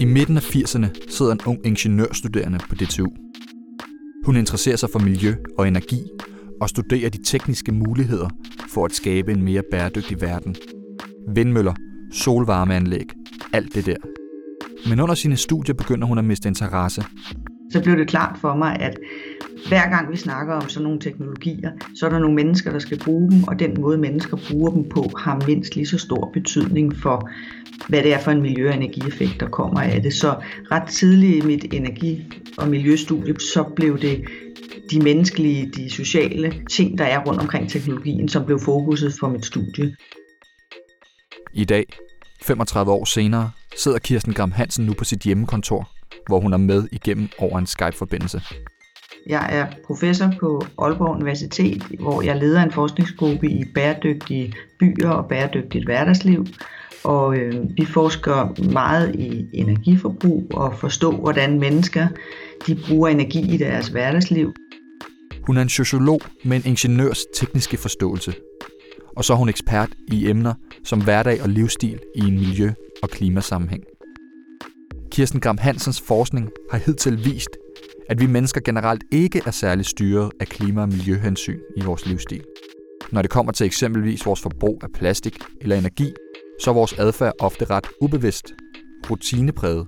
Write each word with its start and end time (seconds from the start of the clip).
I 0.00 0.04
midten 0.04 0.36
af 0.36 0.54
80'erne 0.54 0.86
sidder 1.08 1.32
en 1.32 1.40
ung 1.46 1.66
ingeniørstuderende 1.66 2.58
på 2.68 2.74
DTU. 2.74 3.06
Hun 4.24 4.36
interesserer 4.36 4.76
sig 4.76 4.88
for 4.92 4.98
miljø 4.98 5.34
og 5.58 5.68
energi 5.68 6.02
og 6.60 6.68
studerer 6.68 7.10
de 7.10 7.22
tekniske 7.24 7.72
muligheder 7.72 8.28
for 8.68 8.84
at 8.84 8.92
skabe 8.92 9.32
en 9.32 9.42
mere 9.42 9.62
bæredygtig 9.70 10.20
verden. 10.20 10.56
Vindmøller, 11.34 11.74
solvarmeanlæg, 12.12 13.06
alt 13.52 13.74
det 13.74 13.86
der. 13.86 13.96
Men 14.88 15.00
under 15.00 15.14
sine 15.14 15.36
studier 15.36 15.74
begynder 15.74 16.06
hun 16.06 16.18
at 16.18 16.24
miste 16.24 16.48
interesse. 16.48 17.04
Så 17.72 17.82
blev 17.82 17.96
det 17.96 18.08
klart 18.08 18.38
for 18.38 18.54
mig, 18.54 18.76
at 18.80 18.96
hver 19.68 19.90
gang 19.90 20.12
vi 20.12 20.16
snakker 20.16 20.54
om 20.54 20.68
sådan 20.68 20.84
nogle 20.84 21.00
teknologier, 21.00 21.70
så 21.94 22.06
er 22.06 22.10
der 22.10 22.18
nogle 22.18 22.34
mennesker, 22.34 22.72
der 22.72 22.78
skal 22.78 22.98
bruge 23.04 23.30
dem, 23.30 23.44
og 23.44 23.58
den 23.58 23.80
måde 23.80 23.98
mennesker 23.98 24.36
bruger 24.50 24.70
dem 24.70 24.88
på, 24.88 25.10
har 25.18 25.46
mindst 25.46 25.76
lige 25.76 25.86
så 25.86 25.98
stor 25.98 26.30
betydning 26.32 26.96
for, 26.96 27.30
hvad 27.88 28.02
det 28.02 28.14
er 28.14 28.18
for 28.18 28.30
en 28.30 28.42
miljø- 28.42 28.68
og 28.68 28.74
energieffekt, 28.74 29.40
der 29.40 29.48
kommer 29.48 29.80
af 29.80 30.02
det. 30.02 30.14
Så 30.14 30.34
ret 30.70 30.88
tidligt 30.88 31.44
i 31.44 31.46
mit 31.46 31.74
energi- 31.74 32.42
og 32.58 32.68
miljøstudie, 32.68 33.40
så 33.40 33.64
blev 33.76 33.98
det 34.00 34.24
de 34.90 35.00
menneskelige, 35.00 35.70
de 35.76 35.90
sociale 35.90 36.62
ting, 36.70 36.98
der 36.98 37.04
er 37.04 37.24
rundt 37.24 37.40
omkring 37.40 37.70
teknologien, 37.70 38.28
som 38.28 38.44
blev 38.44 38.60
fokuset 38.60 39.14
for 39.20 39.28
mit 39.28 39.46
studie. 39.46 39.96
I 41.54 41.64
dag, 41.64 41.86
35 42.42 42.92
år 42.92 43.04
senere, 43.04 43.50
sidder 43.76 43.98
Kirsten 43.98 44.34
Gram 44.34 44.52
Hansen 44.52 44.86
nu 44.86 44.92
på 44.92 45.04
sit 45.04 45.20
hjemmekontor, 45.20 45.88
hvor 46.26 46.40
hun 46.40 46.52
er 46.52 46.56
med 46.56 46.88
igennem 46.92 47.28
over 47.38 47.58
en 47.58 47.66
Skype-forbindelse. 47.66 48.42
Jeg 49.26 49.48
er 49.50 49.66
professor 49.86 50.32
på 50.40 50.62
Aalborg 50.78 51.16
Universitet, 51.16 51.82
hvor 52.00 52.22
jeg 52.22 52.36
leder 52.36 52.62
en 52.62 52.72
forskningsgruppe 52.72 53.50
i 53.50 53.64
bæredygtige 53.74 54.54
byer 54.78 55.10
og 55.10 55.28
bæredygtigt 55.28 55.84
hverdagsliv. 55.84 56.46
Og 57.04 57.36
øh, 57.36 57.54
vi 57.76 57.84
forsker 57.84 58.62
meget 58.72 59.14
i 59.14 59.46
energiforbrug 59.52 60.46
og 60.54 60.74
forstå, 60.78 61.10
hvordan 61.10 61.60
mennesker 61.60 62.08
de 62.66 62.78
bruger 62.88 63.08
energi 63.08 63.54
i 63.54 63.56
deres 63.56 63.88
hverdagsliv. 63.88 64.52
Hun 65.42 65.56
er 65.56 65.62
en 65.62 65.68
sociolog 65.68 66.20
med 66.44 66.56
en 66.56 66.62
ingeniørs 66.66 67.24
tekniske 67.34 67.76
forståelse. 67.76 68.34
Og 69.16 69.24
så 69.24 69.32
er 69.32 69.36
hun 69.36 69.48
ekspert 69.48 69.88
i 70.08 70.30
emner 70.30 70.54
som 70.84 71.00
hverdag 71.04 71.42
og 71.42 71.48
livsstil 71.48 71.98
i 72.14 72.20
en 72.20 72.34
miljø- 72.34 72.72
og 73.02 73.10
klimasammenhæng. 73.10 73.84
Kirsten 75.10 75.40
Gram 75.40 75.58
Hansens 75.58 76.00
forskning 76.00 76.50
har 76.70 76.78
hidtil 76.78 77.24
vist, 77.24 77.50
at 78.08 78.20
vi 78.20 78.26
mennesker 78.26 78.60
generelt 78.60 79.04
ikke 79.12 79.42
er 79.46 79.50
særlig 79.50 79.86
styret 79.86 80.30
af 80.40 80.46
klima- 80.46 80.82
og 80.82 80.88
miljøhensyn 80.88 81.60
i 81.76 81.84
vores 81.84 82.06
livsstil. 82.06 82.44
Når 83.12 83.22
det 83.22 83.30
kommer 83.30 83.52
til 83.52 83.66
eksempelvis 83.66 84.26
vores 84.26 84.40
forbrug 84.40 84.80
af 84.82 84.88
plastik 84.94 85.38
eller 85.60 85.76
energi, 85.76 86.12
så 86.60 86.70
er 86.70 86.74
vores 86.74 86.92
adfærd 86.92 87.32
ofte 87.40 87.64
ret 87.64 87.86
ubevidst, 88.00 88.54
rutinepræget. 89.10 89.86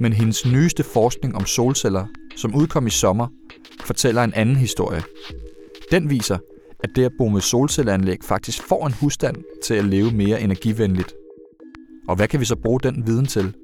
Men 0.00 0.12
hendes 0.12 0.46
nyeste 0.46 0.82
forskning 0.82 1.36
om 1.36 1.46
solceller, 1.46 2.06
som 2.36 2.54
udkom 2.54 2.86
i 2.86 2.90
sommer, 2.90 3.26
fortæller 3.84 4.24
en 4.24 4.34
anden 4.34 4.56
historie. 4.56 5.02
Den 5.90 6.10
viser, 6.10 6.38
at 6.84 6.90
det 6.96 7.04
at 7.04 7.12
bo 7.18 7.28
med 7.28 7.40
solcelleanlæg 7.40 8.18
faktisk 8.22 8.62
får 8.68 8.86
en 8.86 8.92
husstand 8.92 9.36
til 9.64 9.74
at 9.74 9.84
leve 9.84 10.10
mere 10.10 10.40
energivenligt. 10.40 11.14
Og 12.08 12.16
hvad 12.16 12.28
kan 12.28 12.40
vi 12.40 12.44
så 12.44 12.56
bruge 12.56 12.80
den 12.80 13.06
viden 13.06 13.26
til? 13.26 13.54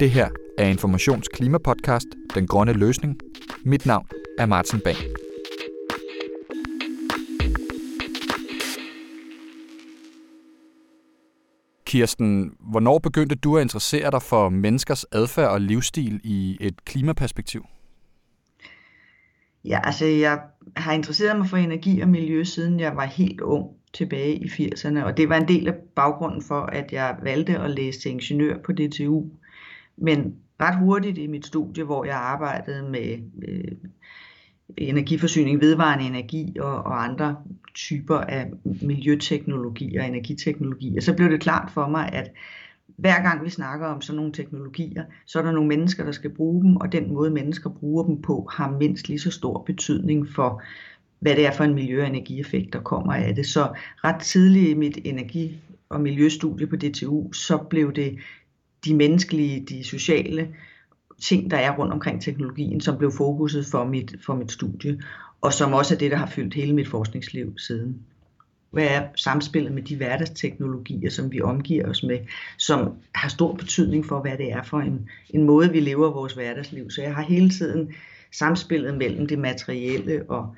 Det 0.00 0.10
her 0.10 0.28
er 0.58 0.68
Informations 0.68 1.28
Klimapodcast 1.28 2.06
Den 2.34 2.46
Grønne 2.46 2.72
Løsning. 2.72 3.20
Mit 3.64 3.86
navn 3.86 4.06
er 4.38 4.46
Martin 4.46 4.80
Bang. 4.80 4.96
Kirsten, 11.86 12.52
hvornår 12.60 12.98
begyndte 12.98 13.34
du 13.34 13.56
at 13.56 13.62
interessere 13.62 14.10
dig 14.10 14.22
for 14.22 14.48
menneskers 14.48 15.04
adfærd 15.12 15.50
og 15.50 15.60
livsstil 15.60 16.20
i 16.24 16.56
et 16.60 16.84
klimaperspektiv? 16.84 17.66
Ja, 19.64 19.80
altså 19.84 20.04
jeg 20.04 20.40
har 20.76 20.92
interesseret 20.92 21.38
mig 21.38 21.46
for 21.46 21.56
energi 21.56 22.00
og 22.00 22.08
miljø, 22.08 22.44
siden 22.44 22.80
jeg 22.80 22.96
var 22.96 23.04
helt 23.04 23.40
ung 23.40 23.70
tilbage 23.92 24.34
i 24.34 24.46
80'erne, 24.46 25.04
og 25.04 25.16
det 25.16 25.28
var 25.28 25.36
en 25.36 25.48
del 25.48 25.68
af 25.68 25.74
baggrunden 25.96 26.42
for, 26.42 26.60
at 26.60 26.92
jeg 26.92 27.16
valgte 27.22 27.58
at 27.58 27.70
læse 27.70 28.00
til 28.00 28.10
ingeniør 28.10 28.58
på 28.58 28.72
DTU. 28.72 29.24
Men 29.96 30.34
ret 30.60 30.78
hurtigt 30.78 31.18
i 31.18 31.26
mit 31.26 31.46
studie, 31.46 31.84
hvor 31.84 32.04
jeg 32.04 32.16
arbejdede 32.16 32.90
med 32.90 33.18
øh, 33.48 33.72
energiforsyning, 34.76 35.60
vedvarende 35.60 36.04
energi 36.04 36.56
og, 36.60 36.76
og 36.76 37.04
andre 37.04 37.36
typer 37.74 38.16
af 38.16 38.50
miljøteknologi 38.82 39.96
og 39.96 40.06
energiteknologi, 40.06 40.96
og 40.96 41.02
så 41.02 41.16
blev 41.16 41.30
det 41.30 41.40
klart 41.40 41.70
for 41.70 41.88
mig, 41.88 42.12
at 42.12 42.30
hver 42.96 43.22
gang 43.22 43.44
vi 43.44 43.50
snakker 43.50 43.86
om 43.86 44.00
sådan 44.00 44.16
nogle 44.16 44.32
teknologier, 44.32 45.04
så 45.26 45.38
er 45.38 45.42
der 45.42 45.52
nogle 45.52 45.68
mennesker, 45.68 46.04
der 46.04 46.12
skal 46.12 46.30
bruge 46.30 46.64
dem, 46.64 46.76
og 46.76 46.92
den 46.92 47.14
måde 47.14 47.30
mennesker 47.30 47.70
bruger 47.70 48.04
dem 48.04 48.22
på, 48.22 48.48
har 48.52 48.70
mindst 48.70 49.08
lige 49.08 49.18
så 49.18 49.30
stor 49.30 49.62
betydning 49.66 50.28
for, 50.28 50.62
hvad 51.18 51.36
det 51.36 51.46
er 51.46 51.52
for 51.52 51.64
en 51.64 51.74
miljø- 51.74 52.02
og 52.02 52.06
energieffekt, 52.08 52.72
der 52.72 52.80
kommer 52.80 53.12
af 53.12 53.34
det. 53.34 53.46
Så 53.46 53.68
ret 54.04 54.22
tidligt 54.22 54.68
i 54.68 54.74
mit 54.74 54.98
energi- 55.04 55.60
og 55.88 56.00
miljøstudie 56.00 56.66
på 56.66 56.76
DTU, 56.76 57.32
så 57.32 57.58
blev 57.58 57.92
det 57.92 58.18
de 58.84 58.94
menneskelige, 58.94 59.66
de 59.68 59.84
sociale 59.84 60.48
ting, 61.22 61.50
der 61.50 61.56
er 61.56 61.76
rundt 61.76 61.92
omkring 61.92 62.22
teknologien, 62.22 62.80
som 62.80 62.98
blev 62.98 63.12
fokuset 63.12 63.66
for 63.66 63.84
mit, 63.84 64.14
for 64.26 64.34
mit 64.34 64.52
studie, 64.52 65.02
og 65.40 65.52
som 65.52 65.72
også 65.72 65.94
er 65.94 65.98
det, 65.98 66.10
der 66.10 66.16
har 66.16 66.26
fyldt 66.26 66.54
hele 66.54 66.72
mit 66.72 66.88
forskningsliv 66.88 67.58
siden. 67.58 68.02
Hvad 68.70 68.86
er 68.86 69.02
samspillet 69.16 69.72
med 69.72 69.82
de 69.82 69.96
hverdagsteknologier, 69.96 71.10
som 71.10 71.32
vi 71.32 71.40
omgiver 71.40 71.88
os 71.88 72.02
med, 72.02 72.18
som 72.58 72.92
har 73.14 73.28
stor 73.28 73.54
betydning 73.54 74.06
for, 74.06 74.20
hvad 74.20 74.38
det 74.38 74.52
er 74.52 74.62
for 74.62 74.80
en, 74.80 75.08
en 75.30 75.44
måde, 75.44 75.72
vi 75.72 75.80
lever 75.80 76.10
vores 76.10 76.32
hverdagsliv. 76.32 76.90
Så 76.90 77.02
jeg 77.02 77.14
har 77.14 77.22
hele 77.22 77.50
tiden 77.50 77.92
samspillet 78.32 78.98
mellem 78.98 79.26
det 79.26 79.38
materielle 79.38 80.30
og 80.30 80.54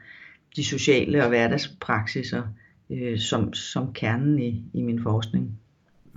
de 0.57 0.65
sociale 0.65 1.23
og 1.23 1.29
hverdagspraksiser 1.29 2.43
øh, 2.91 3.19
som, 3.19 3.53
som 3.53 3.93
kernen 3.93 4.39
i, 4.39 4.65
i 4.75 4.83
min 4.83 5.03
forskning. 5.03 5.59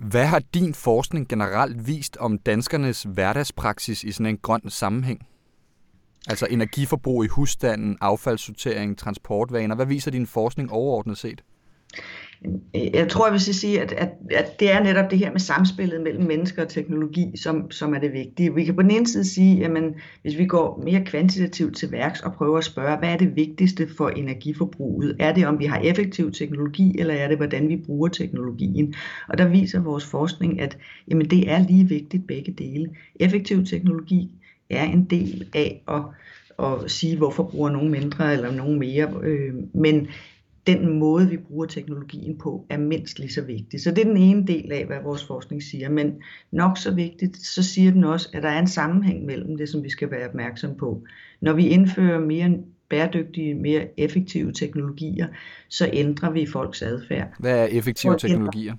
Hvad 0.01 0.25
har 0.25 0.39
din 0.53 0.73
forskning 0.73 1.27
generelt 1.27 1.87
vist 1.87 2.17
om 2.17 2.37
danskernes 2.37 3.03
hverdagspraksis 3.03 4.03
i 4.03 4.11
sådan 4.11 4.25
en 4.25 4.37
grøn 4.37 4.69
sammenhæng? 4.69 5.27
Altså 6.27 6.47
energiforbrug 6.49 7.25
i 7.25 7.27
husstanden, 7.27 7.97
affaldssortering, 8.01 8.97
transportvaner. 8.97 9.75
Hvad 9.75 9.85
viser 9.85 10.11
din 10.11 10.27
forskning 10.27 10.71
overordnet 10.71 11.17
set? 11.17 11.43
Øh, 12.45 12.93
jeg 12.93 13.09
tror, 13.09 13.25
jeg 13.25 13.33
vil 13.33 13.41
sige, 13.41 13.81
at, 13.81 13.91
at, 13.91 14.09
at 14.31 14.59
det 14.59 14.71
er 14.71 14.83
netop 14.83 15.11
det 15.11 15.19
her 15.19 15.31
med 15.31 15.39
samspillet 15.39 16.01
mellem 16.01 16.23
mennesker 16.23 16.63
og 16.63 16.69
teknologi, 16.69 17.37
som, 17.37 17.71
som 17.71 17.93
er 17.93 17.99
det 17.99 18.13
vigtige. 18.13 18.55
Vi 18.55 18.65
kan 18.65 18.75
på 18.75 18.81
den 18.81 18.91
ene 18.91 19.07
side 19.07 19.25
sige, 19.25 19.65
at 19.65 19.83
hvis 20.21 20.37
vi 20.37 20.45
går 20.45 20.81
mere 20.83 21.05
kvantitativt 21.05 21.77
til 21.77 21.91
værks 21.91 22.21
og 22.21 22.33
prøver 22.33 22.57
at 22.57 22.63
spørge, 22.63 22.97
hvad 22.97 23.09
er 23.09 23.17
det 23.17 23.35
vigtigste 23.35 23.87
for 23.97 24.09
energiforbruget? 24.09 25.15
Er 25.19 25.33
det, 25.33 25.47
om 25.47 25.59
vi 25.59 25.65
har 25.65 25.79
effektiv 25.79 26.31
teknologi, 26.31 26.95
eller 26.99 27.13
er 27.13 27.27
det, 27.27 27.37
hvordan 27.37 27.69
vi 27.69 27.77
bruger 27.77 28.07
teknologien? 28.07 28.93
Og 29.29 29.37
der 29.37 29.47
viser 29.47 29.79
vores 29.81 30.05
forskning, 30.05 30.61
at 30.61 30.77
jamen, 31.07 31.29
det 31.29 31.51
er 31.51 31.67
lige 31.67 31.87
vigtigt 31.87 32.27
begge 32.27 32.51
dele. 32.51 32.89
Effektiv 33.19 33.65
teknologi 33.65 34.31
er 34.69 34.83
en 34.83 35.03
del 35.03 35.49
af 35.53 35.83
at, 35.87 36.01
at 36.65 36.91
sige, 36.91 37.17
hvorfor 37.17 37.43
bruger 37.43 37.69
nogen 37.69 37.91
mindre 37.91 38.33
eller 38.33 38.51
nogen 38.51 38.79
mere. 38.79 39.13
Øh, 39.23 39.53
men 39.73 40.07
den 40.67 40.99
måde, 40.99 41.29
vi 41.29 41.37
bruger 41.37 41.65
teknologien 41.65 42.37
på, 42.37 42.65
er 42.69 42.77
mindst 42.77 43.19
lige 43.19 43.33
så 43.33 43.41
vigtig. 43.41 43.81
Så 43.81 43.91
det 43.91 43.99
er 43.99 44.05
den 44.05 44.17
ene 44.17 44.47
del 44.47 44.71
af, 44.71 44.85
hvad 44.85 44.97
vores 45.03 45.27
forskning 45.27 45.63
siger. 45.63 45.89
Men 45.89 46.13
nok 46.51 46.77
så 46.77 46.93
vigtigt, 46.93 47.37
så 47.37 47.63
siger 47.63 47.91
den 47.91 48.03
også, 48.03 48.29
at 48.33 48.43
der 48.43 48.49
er 48.49 48.59
en 48.59 48.67
sammenhæng 48.67 49.25
mellem 49.25 49.57
det, 49.57 49.69
som 49.69 49.83
vi 49.83 49.89
skal 49.89 50.11
være 50.11 50.29
opmærksom 50.29 50.75
på. 50.75 51.03
Når 51.41 51.53
vi 51.53 51.67
indfører 51.67 52.19
mere 52.19 52.57
bæredygtige, 52.89 53.53
mere 53.53 53.99
effektive 53.99 54.51
teknologier, 54.51 55.27
så 55.69 55.89
ændrer 55.93 56.31
vi 56.31 56.45
folks 56.45 56.81
adfærd. 56.81 57.27
Hvad 57.39 57.59
er 57.59 57.65
effektive 57.65 58.17
teknologier? 58.17 58.75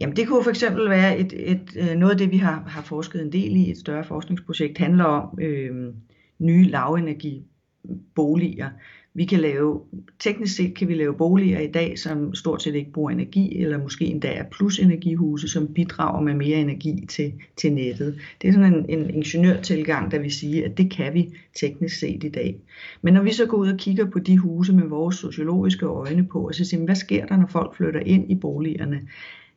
Jamen 0.00 0.16
det 0.16 0.28
kunne 0.28 0.44
for 0.44 0.50
eksempel 0.50 0.90
være 0.90 1.18
et, 1.18 1.32
et, 1.36 1.76
øh, 1.76 1.96
noget 1.96 2.12
af 2.12 2.18
det, 2.18 2.30
vi 2.30 2.36
har, 2.36 2.64
har 2.66 2.82
forsket 2.82 3.22
en 3.22 3.32
del 3.32 3.56
i, 3.56 3.70
et 3.70 3.78
større 3.78 4.04
forskningsprojekt, 4.04 4.78
handler 4.78 5.04
om 5.04 5.38
øh, 5.40 5.92
nye 6.38 6.64
lavenergiboliger. 6.64 8.70
Vi 9.16 9.24
kan 9.24 9.40
lave, 9.40 9.80
teknisk 10.18 10.56
set 10.56 10.74
kan 10.74 10.88
vi 10.88 10.94
lave 10.94 11.14
boliger 11.14 11.60
i 11.60 11.66
dag, 11.66 11.98
som 11.98 12.34
stort 12.34 12.62
set 12.62 12.74
ikke 12.74 12.92
bruger 12.92 13.10
energi, 13.10 13.58
eller 13.58 13.82
måske 13.82 14.04
endda 14.04 14.28
er 14.28 14.44
plusenergihuse, 14.52 15.48
som 15.48 15.74
bidrager 15.74 16.20
med 16.20 16.34
mere 16.34 16.58
energi 16.58 17.06
til, 17.08 17.32
til 17.56 17.72
nettet. 17.72 18.18
Det 18.42 18.48
er 18.48 18.52
sådan 18.52 18.74
en, 18.74 18.84
en 18.88 19.10
ingeniørtilgang, 19.10 20.10
der 20.10 20.18
vil 20.18 20.32
sige, 20.32 20.64
at 20.64 20.78
det 20.78 20.90
kan 20.90 21.14
vi 21.14 21.30
teknisk 21.60 21.98
set 21.98 22.24
i 22.24 22.28
dag. 22.28 22.56
Men 23.02 23.14
når 23.14 23.22
vi 23.22 23.32
så 23.32 23.46
går 23.46 23.56
ud 23.56 23.68
og 23.68 23.78
kigger 23.78 24.10
på 24.10 24.18
de 24.18 24.38
huse 24.38 24.72
med 24.72 24.86
vores 24.86 25.16
sociologiske 25.16 25.86
øjne 25.86 26.26
på, 26.26 26.46
og 26.46 26.54
så 26.54 26.64
siger, 26.64 26.84
hvad 26.84 26.94
sker 26.94 27.26
der, 27.26 27.36
når 27.36 27.46
folk 27.46 27.76
flytter 27.76 28.00
ind 28.00 28.30
i 28.30 28.34
boligerne? 28.34 29.00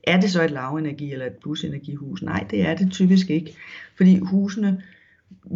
Er 0.04 0.22
det 0.22 0.32
så 0.32 0.44
et 0.44 0.52
lavenergi 0.52 1.12
eller 1.12 1.26
et 1.26 1.36
plusenergihus? 1.42 2.22
Nej, 2.22 2.46
det 2.52 2.62
er 2.62 2.76
det 2.76 2.92
typisk 2.92 3.30
ikke, 3.30 3.56
fordi 3.98 4.20
husene 4.20 4.82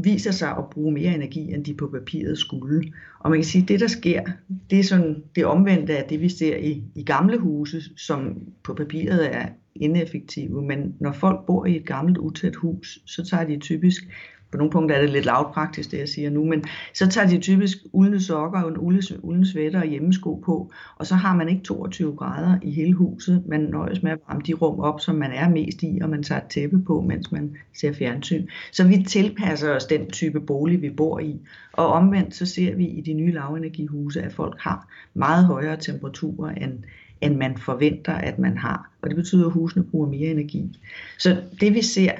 viser 0.04 0.31
sig 0.31 0.50
at 0.58 0.70
bruge 0.72 0.94
mere 0.94 1.16
energi, 1.16 1.54
end 1.54 1.66
de 1.66 1.74
på 1.74 1.88
papiret 1.88 2.38
skulle. 2.38 2.94
Og 3.20 3.30
man 3.30 3.40
kan 3.40 3.46
sige, 3.46 3.62
at 3.62 3.68
det, 3.68 3.80
der 3.80 3.88
sker, 3.88 4.24
det 4.70 4.80
er 4.80 4.84
sådan 4.84 5.24
det 5.36 5.46
omvendte 5.46 5.98
af 5.98 6.10
det, 6.10 6.22
vi 6.22 6.30
ser 6.30 6.58
i, 6.58 6.84
i 6.96 7.04
gamle 7.04 7.38
huse, 7.38 7.81
som 7.98 8.38
på 8.64 8.74
papiret 8.74 9.36
er 9.36 9.46
ineffektive. 9.75 10.62
Men 10.62 10.96
når 11.00 11.12
folk 11.12 11.46
bor 11.46 11.66
i 11.66 11.75
et 11.75 11.86
gammelt, 11.86 12.18
utæt 12.18 12.56
hus, 12.56 13.00
så 13.06 13.25
tager 13.25 13.44
de 13.44 13.60
typisk 13.60 14.04
på 14.53 14.57
nogle 14.57 14.71
punkter 14.71 14.95
er 14.95 15.01
det 15.01 15.09
lidt 15.09 15.25
lavpraktisk, 15.25 15.91
det 15.91 15.97
jeg 15.97 16.09
siger 16.09 16.29
nu, 16.29 16.45
men 16.45 16.63
så 16.94 17.07
tager 17.07 17.27
de 17.27 17.39
typisk 17.39 17.77
uldne 17.94 18.21
sokker 18.21 18.61
og 18.61 18.69
en 18.69 18.77
uldne 19.23 19.45
sweater 19.45 19.79
og 19.81 19.88
hjemmesko 19.88 20.35
på, 20.45 20.71
og 20.95 21.07
så 21.07 21.15
har 21.15 21.35
man 21.35 21.50
ikke 21.50 21.63
22 21.63 22.15
grader 22.15 22.57
i 22.61 22.71
hele 22.71 22.94
huset. 22.94 23.44
Man 23.47 23.61
nøjes 23.61 24.03
med 24.03 24.11
at 24.11 24.19
varme 24.27 24.41
de 24.47 24.53
rum 24.53 24.79
op, 24.79 25.01
som 25.01 25.15
man 25.15 25.31
er 25.31 25.50
mest 25.50 25.83
i, 25.83 26.00
og 26.01 26.09
man 26.09 26.23
tager 26.23 26.41
et 26.41 26.47
tæppe 26.47 26.81
på, 26.83 27.01
mens 27.01 27.31
man 27.31 27.55
ser 27.73 27.94
fjernsyn. 27.94 28.47
Så 28.71 28.88
vi 28.88 29.03
tilpasser 29.07 29.75
os 29.75 29.85
den 29.85 30.09
type 30.11 30.39
bolig, 30.39 30.81
vi 30.81 30.89
bor 30.89 31.19
i. 31.19 31.39
Og 31.73 31.88
omvendt 31.88 32.35
så 32.35 32.45
ser 32.45 32.75
vi 32.75 32.85
i 32.85 33.01
de 33.01 33.13
nye 33.13 33.31
lavenergihuse, 33.31 34.21
at 34.21 34.33
folk 34.33 34.59
har 34.59 34.88
meget 35.13 35.45
højere 35.45 35.77
temperaturer, 35.77 36.51
end, 36.51 36.73
end 37.21 37.35
man 37.35 37.57
forventer, 37.57 38.13
at 38.13 38.39
man 38.39 38.57
har. 38.57 38.91
Og 39.01 39.09
det 39.09 39.15
betyder, 39.15 39.45
at 39.45 39.51
husene 39.51 39.83
bruger 39.83 40.07
mere 40.07 40.29
energi. 40.29 40.79
Så 41.17 41.41
det 41.61 41.73
vi 41.73 41.81
ser, 41.81 42.11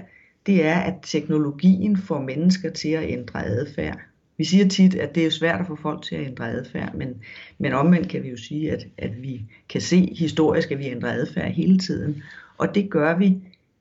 det 0.46 0.66
er, 0.66 0.76
at 0.76 0.96
teknologien 1.02 1.98
får 1.98 2.22
mennesker 2.22 2.70
til 2.70 2.90
at 2.90 3.10
ændre 3.10 3.46
adfærd. 3.46 4.00
Vi 4.38 4.44
siger 4.44 4.68
tit, 4.68 4.96
at 4.96 5.16
det 5.16 5.26
er 5.26 5.30
svært 5.30 5.60
at 5.60 5.68
få 5.68 5.76
folk 5.76 6.04
til 6.04 6.16
at 6.16 6.26
ændre 6.26 6.52
adfærd, 6.52 6.96
men, 6.96 7.16
men 7.58 7.74
omvendt 7.74 8.10
kan 8.10 8.24
vi 8.24 8.30
jo 8.30 8.38
sige, 8.38 8.72
at, 8.72 8.88
at 8.98 9.22
vi 9.22 9.42
kan 9.70 9.82
se 9.82 10.16
historisk, 10.18 10.72
at 10.72 10.80
vi 10.80 10.86
ændrer 10.86 11.14
adfærd 11.14 11.52
hele 11.52 11.78
tiden. 11.78 12.24
Og 12.58 12.76
det 12.76 12.90
gør 12.90 13.18
vi 13.18 13.38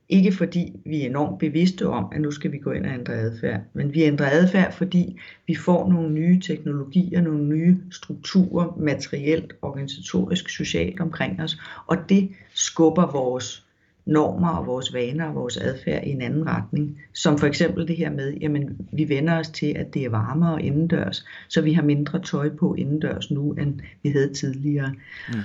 ikke 0.08 0.32
fordi 0.32 0.72
vi 0.84 1.02
er 1.02 1.06
enormt 1.06 1.38
bevidste 1.38 1.88
om, 1.88 2.06
at 2.12 2.20
nu 2.20 2.30
skal 2.30 2.52
vi 2.52 2.58
gå 2.58 2.72
ind 2.72 2.86
og 2.86 2.92
ændre 2.92 3.12
adfærd, 3.12 3.60
men 3.72 3.94
vi 3.94 4.02
ændrer 4.02 4.30
adfærd, 4.30 4.72
fordi 4.72 5.16
vi 5.46 5.54
får 5.54 5.88
nogle 5.88 6.10
nye 6.10 6.40
teknologier, 6.40 7.20
nogle 7.20 7.44
nye 7.44 7.76
strukturer, 7.90 8.76
materielt, 8.80 9.52
organisatorisk, 9.62 10.48
socialt 10.48 11.00
omkring 11.00 11.42
os, 11.42 11.58
og 11.86 11.96
det 12.08 12.30
skubber 12.54 13.12
vores 13.12 13.66
normer 14.06 14.48
og 14.48 14.66
vores 14.66 14.94
vaner 14.94 15.24
og 15.24 15.34
vores 15.34 15.56
adfærd 15.56 16.04
i 16.06 16.10
en 16.10 16.22
anden 16.22 16.46
retning. 16.46 17.00
Som 17.12 17.38
for 17.38 17.46
eksempel 17.46 17.88
det 17.88 17.96
her 17.96 18.10
med, 18.10 18.34
jamen 18.40 18.88
vi 18.92 19.08
vender 19.08 19.38
os 19.38 19.48
til, 19.48 19.66
at 19.76 19.94
det 19.94 20.04
er 20.04 20.10
varmere 20.10 20.62
indendørs, 20.62 21.24
så 21.48 21.60
vi 21.60 21.72
har 21.72 21.82
mindre 21.82 22.22
tøj 22.22 22.50
på 22.56 22.74
indendørs 22.74 23.30
nu, 23.30 23.52
end 23.52 23.80
vi 24.02 24.10
havde 24.10 24.34
tidligere. 24.34 24.94
Mm. 25.28 25.40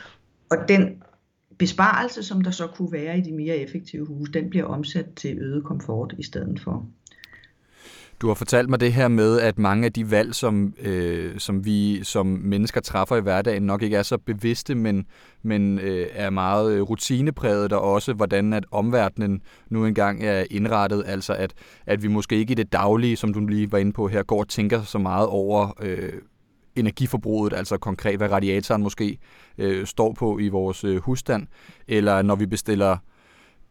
Og 0.50 0.58
den 0.68 1.04
besparelse, 1.58 2.24
som 2.24 2.42
der 2.42 2.52
så 2.52 2.68
kunne 2.68 2.92
være 2.92 3.18
i 3.18 3.22
de 3.22 3.32
mere 3.32 3.58
effektive 3.58 4.06
huse, 4.06 4.32
den 4.32 4.50
bliver 4.50 4.66
omsat 4.66 5.06
til 5.16 5.38
øget 5.38 5.64
komfort 5.64 6.16
i 6.18 6.24
stedet 6.24 6.60
for. 6.60 6.86
Du 8.22 8.28
har 8.28 8.34
fortalt 8.34 8.70
mig 8.70 8.80
det 8.80 8.94
her 8.94 9.08
med, 9.08 9.40
at 9.40 9.60
mange 9.60 9.86
af 9.86 9.94
de 9.94 10.12
valg, 10.12 10.36
som, 10.36 10.74
øh, 10.82 11.40
som 11.40 11.66
vi 11.66 12.04
som 12.04 12.26
mennesker 12.26 12.82
træffer 12.82 13.16
i 13.16 13.22
hverdagen, 13.22 13.64
nok 13.64 13.82
ikke 13.82 13.98
er 13.98 14.04
så 14.04 14.18
bevidste, 14.18 14.76
men, 14.76 15.06
men 15.44 15.80
øh, 15.80 16.08
er 16.12 16.30
meget 16.30 16.74
øh, 16.74 16.82
rutinepræget, 16.82 17.74
og 17.74 17.82
også 17.82 18.14
hvordan 18.14 18.54
at 18.54 18.66
omverdenen 18.72 19.42
nu 19.70 19.86
engang 19.86 20.24
er 20.24 20.44
indrettet. 20.52 21.04
Altså 21.08 21.34
at, 21.34 21.54
at 21.86 22.04
vi 22.04 22.08
måske 22.08 22.36
ikke 22.36 22.52
i 22.52 22.56
det 22.56 22.74
daglige, 22.74 23.16
som 23.16 23.34
du 23.34 23.46
lige 23.46 23.72
var 23.72 23.78
inde 23.78 23.94
på 23.94 24.08
her, 24.08 24.24
går 24.24 24.40
og 24.40 24.48
tænker 24.48 24.84
så 24.84 24.98
meget 24.98 25.28
over 25.28 25.74
øh, 25.82 26.14
energiforbruget, 26.76 27.54
altså 27.54 27.78
konkret 27.78 28.18
hvad 28.18 28.32
radiatoren 28.32 28.84
måske 28.84 29.18
øh, 29.58 29.86
står 29.86 30.14
på 30.14 30.40
i 30.40 30.48
vores 30.48 30.84
øh, 30.84 30.98
husstand, 30.98 31.48
eller 31.88 32.22
når 32.22 32.36
vi 32.36 32.46
bestiller 32.46 32.92
øh, 32.92 32.98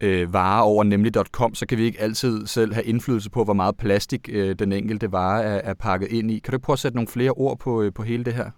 Øh, 0.00 0.32
varer 0.32 0.62
over 0.62 0.84
nemlig.com, 0.84 1.54
så 1.54 1.66
kan 1.66 1.78
vi 1.78 1.84
ikke 1.84 2.00
altid 2.00 2.46
selv 2.46 2.74
have 2.74 2.84
indflydelse 2.84 3.30
på, 3.30 3.44
hvor 3.44 3.54
meget 3.54 3.76
plastik 3.76 4.28
øh, 4.32 4.54
den 4.58 4.72
enkelte 4.72 5.12
vare 5.12 5.42
er, 5.42 5.70
er 5.70 5.74
pakket 5.74 6.08
ind 6.08 6.30
i. 6.30 6.38
Kan 6.38 6.52
du 6.52 6.58
prøve 6.58 6.74
at 6.74 6.78
sætte 6.78 6.96
nogle 6.96 7.08
flere 7.08 7.30
ord 7.30 7.58
på, 7.58 7.82
øh, 7.82 7.92
på 7.92 8.02
hele 8.02 8.24
det 8.24 8.34
her? 8.34 8.50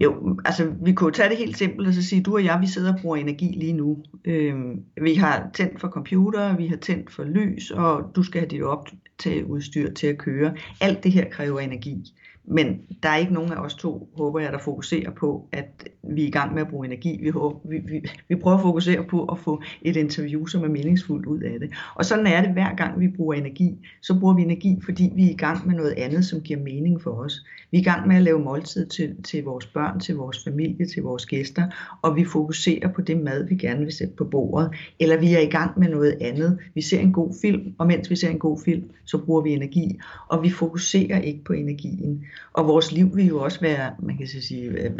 Jo, 0.00 0.38
altså 0.44 0.72
vi 0.82 0.92
kunne 0.92 1.12
tage 1.12 1.28
det 1.28 1.38
helt 1.38 1.56
simpelt 1.56 1.88
og 1.88 1.94
så 1.94 2.02
sige, 2.02 2.22
du 2.22 2.34
og 2.34 2.44
jeg, 2.44 2.58
vi 2.60 2.66
sidder 2.66 2.94
og 2.94 3.00
bruger 3.00 3.16
energi 3.16 3.46
lige 3.46 3.72
nu. 3.72 3.98
Øhm, 4.24 4.82
vi 5.02 5.14
har 5.14 5.50
tændt 5.54 5.80
for 5.80 5.88
computer, 5.88 6.56
vi 6.56 6.66
har 6.66 6.76
tændt 6.76 7.12
for 7.12 7.24
lys, 7.24 7.70
og 7.70 8.12
du 8.16 8.22
skal 8.22 8.40
have 8.40 8.48
dit 8.48 8.62
optageudstyr 8.62 9.92
til 9.92 10.06
at 10.06 10.18
køre. 10.18 10.54
Alt 10.80 11.04
det 11.04 11.12
her 11.12 11.30
kræver 11.30 11.60
energi. 11.60 12.14
Men 12.50 12.80
der 13.02 13.08
er 13.08 13.16
ikke 13.16 13.32
nogen 13.34 13.52
af 13.52 13.56
os 13.56 13.74
to, 13.74 14.08
håber 14.16 14.40
jeg, 14.40 14.52
der 14.52 14.58
fokuserer 14.58 15.10
på, 15.10 15.48
at 15.52 15.88
vi 16.02 16.22
er 16.22 16.26
i 16.26 16.30
gang 16.30 16.54
med 16.54 16.62
at 16.62 16.68
bruge 16.68 16.86
energi. 16.86 17.18
Vi, 17.22 17.28
håber, 17.28 17.58
vi, 17.68 17.78
vi, 17.78 18.10
vi 18.28 18.36
prøver 18.36 18.56
at 18.56 18.62
fokusere 18.62 19.04
på 19.04 19.24
at 19.24 19.38
få 19.38 19.62
et 19.82 19.96
interview, 19.96 20.46
som 20.46 20.64
er 20.64 20.68
meningsfuldt 20.68 21.26
ud 21.26 21.40
af 21.40 21.60
det. 21.60 21.70
Og 21.94 22.04
sådan 22.04 22.26
er 22.26 22.42
det 22.42 22.52
hver 22.52 22.74
gang, 22.74 23.00
vi 23.00 23.08
bruger 23.08 23.34
energi. 23.34 23.78
Så 24.02 24.18
bruger 24.20 24.34
vi 24.34 24.42
energi, 24.42 24.78
fordi 24.84 25.12
vi 25.14 25.26
er 25.26 25.30
i 25.30 25.36
gang 25.36 25.66
med 25.66 25.74
noget 25.74 25.94
andet, 25.96 26.24
som 26.24 26.40
giver 26.40 26.60
mening 26.60 27.02
for 27.02 27.10
os. 27.10 27.44
Vi 27.70 27.78
er 27.78 27.80
i 27.80 27.84
gang 27.84 28.08
med 28.08 28.16
at 28.16 28.22
lave 28.22 28.38
måltid 28.38 28.86
til, 28.86 29.22
til 29.22 29.44
vores 29.44 29.66
børn, 29.66 30.00
til 30.00 30.16
vores 30.16 30.44
familie, 30.44 30.86
til 30.86 31.02
vores 31.02 31.26
gæster, 31.26 31.66
og 32.02 32.16
vi 32.16 32.24
fokuserer 32.24 32.92
på 32.92 33.02
det 33.02 33.22
mad, 33.22 33.48
vi 33.48 33.56
gerne 33.56 33.80
vil 33.80 33.92
sætte 33.92 34.14
på 34.14 34.24
bordet. 34.24 34.70
Eller 35.00 35.20
vi 35.20 35.34
er 35.34 35.40
i 35.40 35.50
gang 35.50 35.78
med 35.78 35.88
noget 35.88 36.18
andet. 36.20 36.58
Vi 36.74 36.82
ser 36.82 37.00
en 37.00 37.12
god 37.12 37.34
film, 37.40 37.74
og 37.78 37.86
mens 37.86 38.10
vi 38.10 38.16
ser 38.16 38.30
en 38.30 38.38
god 38.38 38.60
film, 38.64 38.90
så 39.04 39.18
bruger 39.18 39.42
vi 39.42 39.50
energi, 39.50 39.98
og 40.28 40.42
vi 40.42 40.50
fokuserer 40.50 41.20
ikke 41.20 41.44
på 41.44 41.52
energien. 41.52 42.24
Og 42.52 42.66
vores 42.66 42.92
liv 42.92 43.16
vil 43.16 43.26
jo 43.26 43.38
også 43.38 43.60
være, 43.60 43.94
man 44.02 44.18
kan 44.18 44.26
sige, 44.26 44.64
øh, 44.64 44.90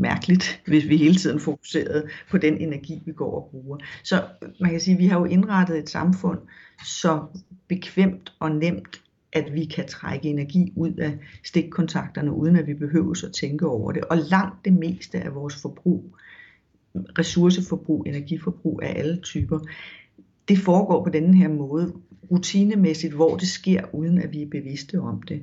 mærkeligt, 0.00 0.62
hvis 0.66 0.88
vi 0.88 0.96
hele 0.96 1.14
tiden 1.14 1.40
fokuserede 1.40 2.08
på 2.30 2.38
den 2.38 2.58
energi, 2.58 3.02
vi 3.06 3.12
går 3.12 3.34
og 3.34 3.48
bruger. 3.50 3.78
Så 4.04 4.22
man 4.60 4.70
kan 4.70 4.80
sige, 4.80 4.94
at 4.94 5.00
vi 5.00 5.06
har 5.06 5.18
jo 5.18 5.24
indrettet 5.24 5.78
et 5.78 5.90
samfund 5.90 6.38
så 6.84 7.20
bekvemt 7.68 8.32
og 8.40 8.50
nemt, 8.50 9.02
at 9.32 9.54
vi 9.54 9.64
kan 9.64 9.88
trække 9.88 10.28
energi 10.28 10.72
ud 10.76 10.92
af 10.92 11.18
stikkontakterne, 11.44 12.32
uden 12.32 12.56
at 12.56 12.66
vi 12.66 12.74
behøver 12.74 13.24
at 13.26 13.32
tænke 13.32 13.66
over 13.66 13.92
det. 13.92 14.04
Og 14.04 14.16
langt 14.16 14.64
det 14.64 14.72
meste 14.72 15.18
af 15.18 15.34
vores 15.34 15.62
forbrug, 15.62 16.16
ressourceforbrug, 17.18 18.04
energiforbrug 18.06 18.80
af 18.82 18.98
alle 18.98 19.20
typer, 19.20 19.58
det 20.48 20.58
foregår 20.58 21.04
på 21.04 21.10
denne 21.10 21.36
her 21.36 21.48
måde, 21.48 21.92
rutinemæssigt, 22.30 23.14
hvor 23.14 23.36
det 23.36 23.48
sker, 23.48 23.94
uden 23.94 24.18
at 24.18 24.32
vi 24.32 24.42
er 24.42 24.50
bevidste 24.50 25.00
om 25.00 25.22
det. 25.22 25.42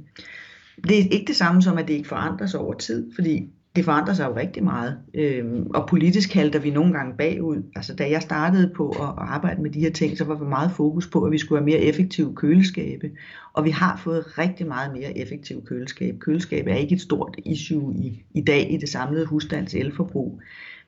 Det 0.84 1.00
er 1.00 1.10
ikke 1.12 1.28
det 1.28 1.36
samme 1.36 1.62
som, 1.62 1.78
at 1.78 1.88
det 1.88 1.94
ikke 1.94 2.10
forandrer 2.10 2.48
sig 2.48 2.60
over 2.60 2.74
tid, 2.74 3.12
fordi 3.16 3.50
det 3.76 3.86
forandrer 3.86 4.14
sig 4.14 4.26
jo 4.26 4.36
rigtig 4.36 4.64
meget. 4.64 4.98
Øhm, 5.14 5.68
og 5.74 5.88
politisk 5.88 6.34
halter 6.34 6.60
vi 6.60 6.70
nogle 6.70 6.94
gange 6.94 7.18
bagud. 7.18 7.64
Altså 7.76 7.96
da 7.96 8.10
jeg 8.10 8.22
startede 8.22 8.72
på 8.76 8.90
at, 8.90 9.02
at 9.02 9.14
arbejde 9.18 9.62
med 9.62 9.70
de 9.70 9.80
her 9.80 9.92
ting, 9.92 10.18
så 10.18 10.24
var 10.26 10.36
vi 10.36 10.46
meget 10.46 10.72
fokus 10.72 11.08
på, 11.08 11.24
at 11.24 11.32
vi 11.32 11.38
skulle 11.38 11.60
have 11.60 11.66
mere 11.66 11.80
effektive 11.80 12.36
køleskabe. 12.36 13.12
Og 13.54 13.66
vi 13.66 13.70
har 13.70 13.98
fået 14.04 14.38
rigtig 14.38 14.68
meget 14.68 14.94
mere 14.94 15.18
effektive 15.18 15.62
køleskabe. 15.62 16.20
Køleskabe 16.20 16.72
er 16.72 16.76
ikke 16.76 16.96
et 16.96 17.02
stort 17.02 17.36
issue 17.46 17.96
i, 17.96 18.24
i 18.34 18.42
dag 18.42 18.72
i 18.72 18.78
det 18.78 18.90
samlede 18.90 19.26
husstands 19.26 19.74
elforbrug. 19.74 20.42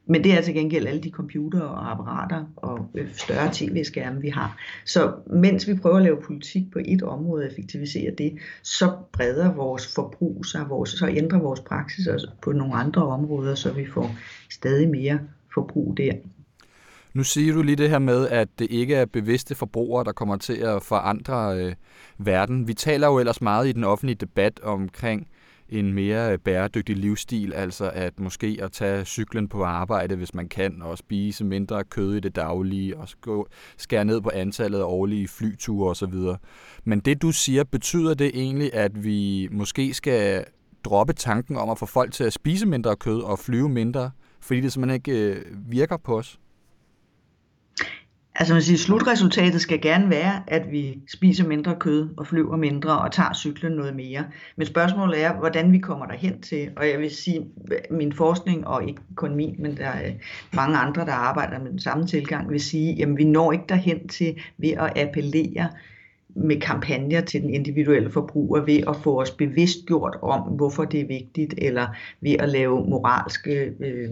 Men 0.07 0.23
det 0.23 0.31
er 0.31 0.35
altså 0.35 0.51
til 0.51 0.55
gengæld 0.55 0.87
alle 0.87 1.01
de 1.01 1.09
computer 1.09 1.61
og 1.61 1.91
apparater 1.91 2.45
og 2.55 2.89
øh, 2.95 3.13
større 3.13 3.49
tv-skærme, 3.53 4.21
vi 4.21 4.29
har. 4.29 4.57
Så 4.85 5.13
mens 5.27 5.67
vi 5.67 5.73
prøver 5.73 5.97
at 5.97 6.03
lave 6.03 6.21
politik 6.21 6.63
på 6.73 6.79
et 6.85 7.03
område 7.03 7.43
og 7.43 7.51
effektivisere 7.51 8.11
det, 8.17 8.37
så 8.63 8.91
breder 9.13 9.53
vores 9.53 9.95
forbrug 9.95 10.45
sig, 10.45 10.65
vores, 10.69 10.89
så 10.89 11.07
ændrer 11.07 11.39
vores 11.39 11.59
praksis 11.59 12.07
også 12.07 12.27
på 12.41 12.51
nogle 12.51 12.73
andre 12.73 13.05
områder, 13.05 13.55
så 13.55 13.73
vi 13.73 13.85
får 13.93 14.15
stadig 14.49 14.89
mere 14.89 15.19
forbrug 15.53 15.97
der. 15.97 16.13
Nu 17.13 17.23
siger 17.23 17.53
du 17.53 17.61
lige 17.61 17.75
det 17.75 17.89
her 17.89 17.99
med, 17.99 18.27
at 18.27 18.47
det 18.59 18.67
ikke 18.69 18.95
er 18.95 19.05
bevidste 19.05 19.55
forbrugere, 19.55 20.03
der 20.03 20.11
kommer 20.11 20.37
til 20.37 20.53
at 20.53 20.83
forandre 20.83 21.57
øh, 21.57 21.73
verden. 22.17 22.67
Vi 22.67 22.73
taler 22.73 23.07
jo 23.07 23.19
ellers 23.19 23.41
meget 23.41 23.67
i 23.67 23.71
den 23.71 23.83
offentlige 23.83 24.15
debat 24.15 24.59
omkring 24.63 25.27
en 25.69 25.93
mere 25.93 26.31
øh, 26.31 26.39
bæredygtig 26.39 26.97
livsstil, 26.97 27.53
altså 27.53 27.91
at 27.93 28.19
måske 28.19 28.57
at 28.61 28.71
tage 28.71 29.05
cyklen 29.05 29.47
på 29.47 29.63
arbejde, 29.63 30.15
hvis 30.15 30.33
man 30.33 30.49
kan, 30.49 30.81
og 30.81 30.97
spise 30.97 31.45
mindre 31.45 31.83
kød 31.83 32.15
i 32.15 32.19
det 32.19 32.35
daglige, 32.35 32.97
og 32.97 33.07
skære 33.77 34.05
ned 34.05 34.21
på 34.21 34.31
antallet 34.33 34.79
af 34.79 34.83
årlige 34.83 35.27
flyture 35.27 35.89
osv. 35.89 36.13
Men 36.83 36.99
det 36.99 37.21
du 37.21 37.31
siger, 37.31 37.63
betyder 37.63 38.13
det 38.13 38.31
egentlig, 38.33 38.73
at 38.73 39.03
vi 39.03 39.47
måske 39.51 39.93
skal 39.93 40.45
droppe 40.83 41.13
tanken 41.13 41.57
om 41.57 41.69
at 41.69 41.77
få 41.77 41.85
folk 41.85 42.13
til 42.13 42.23
at 42.23 42.33
spise 42.33 42.65
mindre 42.65 42.95
kød 42.95 43.21
og 43.21 43.39
flyve 43.39 43.69
mindre, 43.69 44.11
fordi 44.41 44.61
det 44.61 44.73
simpelthen 44.73 44.95
ikke 44.95 45.33
øh, 45.33 45.41
virker 45.71 45.97
på 45.97 46.17
os? 46.17 46.39
Altså 48.35 48.53
man 48.53 48.63
siger, 48.63 48.77
slutresultatet 48.77 49.61
skal 49.61 49.81
gerne 49.81 50.09
være, 50.09 50.43
at 50.47 50.71
vi 50.71 50.99
spiser 51.13 51.47
mindre 51.47 51.75
kød 51.79 52.09
og 52.17 52.27
flyver 52.27 52.57
mindre 52.57 52.99
og 52.99 53.11
tager 53.11 53.33
cyklen 53.33 53.71
noget 53.71 53.95
mere. 53.95 54.25
Men 54.57 54.67
spørgsmålet 54.67 55.23
er, 55.23 55.33
hvordan 55.33 55.71
vi 55.71 55.79
kommer 55.79 56.05
derhen 56.05 56.41
til. 56.41 56.69
Og 56.77 56.89
jeg 56.89 56.99
vil 56.99 57.15
sige, 57.15 57.47
min 57.91 58.13
forskning, 58.13 58.67
og 58.67 58.87
ikke 58.87 59.01
kun 59.15 59.35
min, 59.35 59.55
men 59.59 59.77
der 59.77 59.85
er 59.85 60.07
øh, 60.07 60.13
mange 60.53 60.77
andre, 60.77 61.05
der 61.05 61.13
arbejder 61.13 61.59
med 61.59 61.71
den 61.71 61.79
samme 61.79 62.07
tilgang, 62.07 62.49
vil 62.49 62.59
sige, 62.59 62.93
jamen 62.93 63.17
vi 63.17 63.23
når 63.23 63.51
ikke 63.51 63.65
derhen 63.69 64.07
til 64.07 64.41
ved 64.57 64.69
at 64.69 64.97
appellere 64.97 65.69
med 66.35 66.61
kampagner 66.61 67.21
til 67.21 67.41
den 67.41 67.49
individuelle 67.49 68.11
forbruger 68.11 68.61
ved 68.61 68.83
at 68.87 68.95
få 68.95 69.21
os 69.21 69.31
bevidstgjort 69.31 70.17
om, 70.21 70.41
hvorfor 70.41 70.85
det 70.85 70.99
er 70.99 71.07
vigtigt, 71.07 71.53
eller 71.57 71.87
ved 72.21 72.35
at 72.39 72.49
lave 72.49 72.89
moralske 72.89 73.73
øh, 73.79 74.09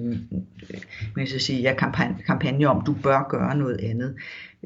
man 1.16 1.28
skal 1.28 1.42
sige, 1.42 1.62
ja, 1.62 1.74
kampagne, 1.74 2.18
kampagne 2.26 2.68
om, 2.68 2.86
du 2.86 2.96
bør 3.04 3.28
gøre 3.30 3.58
noget 3.58 3.80
andet. 3.84 4.16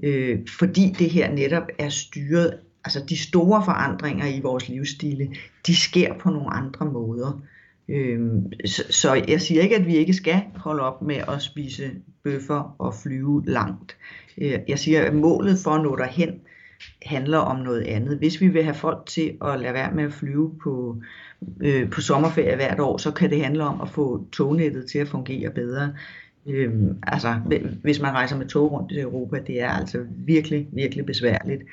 Øh, 0.03 0.39
fordi 0.59 0.95
det 0.99 1.09
her 1.09 1.33
netop 1.33 1.67
er 1.79 1.89
styret 1.89 2.53
altså 2.85 3.03
de 3.09 3.17
store 3.17 3.65
forandringer 3.65 4.27
i 4.27 4.39
vores 4.41 4.69
livsstile, 4.69 5.29
de 5.67 5.75
sker 5.75 6.13
på 6.19 6.29
nogle 6.29 6.53
andre 6.53 6.85
måder. 6.85 7.41
Øhm, 7.89 8.51
så, 8.65 8.83
så 8.89 9.23
jeg 9.27 9.41
siger 9.41 9.61
ikke, 9.61 9.75
at 9.75 9.85
vi 9.85 9.95
ikke 9.95 10.13
skal 10.13 10.41
holde 10.55 10.81
op 10.81 11.01
med 11.01 11.15
at 11.15 11.41
spise 11.41 11.91
bøffer 12.23 12.75
og 12.79 12.93
flyve 13.03 13.43
langt. 13.45 13.97
Øh, 14.37 14.59
jeg 14.67 14.79
siger, 14.79 15.03
at 15.03 15.15
målet 15.15 15.59
for 15.63 15.71
at 15.71 15.83
nå 15.83 15.95
derhen 15.95 16.29
handler 17.01 17.37
om 17.37 17.59
noget 17.59 17.81
andet. 17.81 18.17
Hvis 18.17 18.41
vi 18.41 18.47
vil 18.47 18.63
have 18.63 18.75
folk 18.75 19.05
til 19.05 19.37
at 19.45 19.59
lade 19.59 19.73
være 19.73 19.91
med 19.91 20.03
at 20.03 20.13
flyve 20.13 20.59
på, 20.63 20.97
øh, 21.61 21.89
på 21.89 22.01
sommerferie 22.01 22.55
hvert 22.55 22.79
år, 22.79 22.97
så 22.97 23.11
kan 23.11 23.29
det 23.29 23.43
handle 23.43 23.63
om 23.63 23.81
at 23.81 23.89
få 23.89 24.25
tognettet 24.31 24.85
til 24.85 24.99
at 24.99 25.07
fungere 25.07 25.51
bedre. 25.51 25.93
Øhm, 26.47 26.97
altså, 27.03 27.35
hvis 27.81 28.01
man 28.01 28.11
rejser 28.11 28.37
med 28.37 28.45
tog 28.45 28.71
rundt 28.71 28.91
i 28.91 28.99
Europa, 28.99 29.39
det 29.47 29.61
er 29.61 29.69
altså 29.69 29.97
virkelig, 30.09 30.67
virkelig 30.71 31.05
besværligt. 31.05 31.63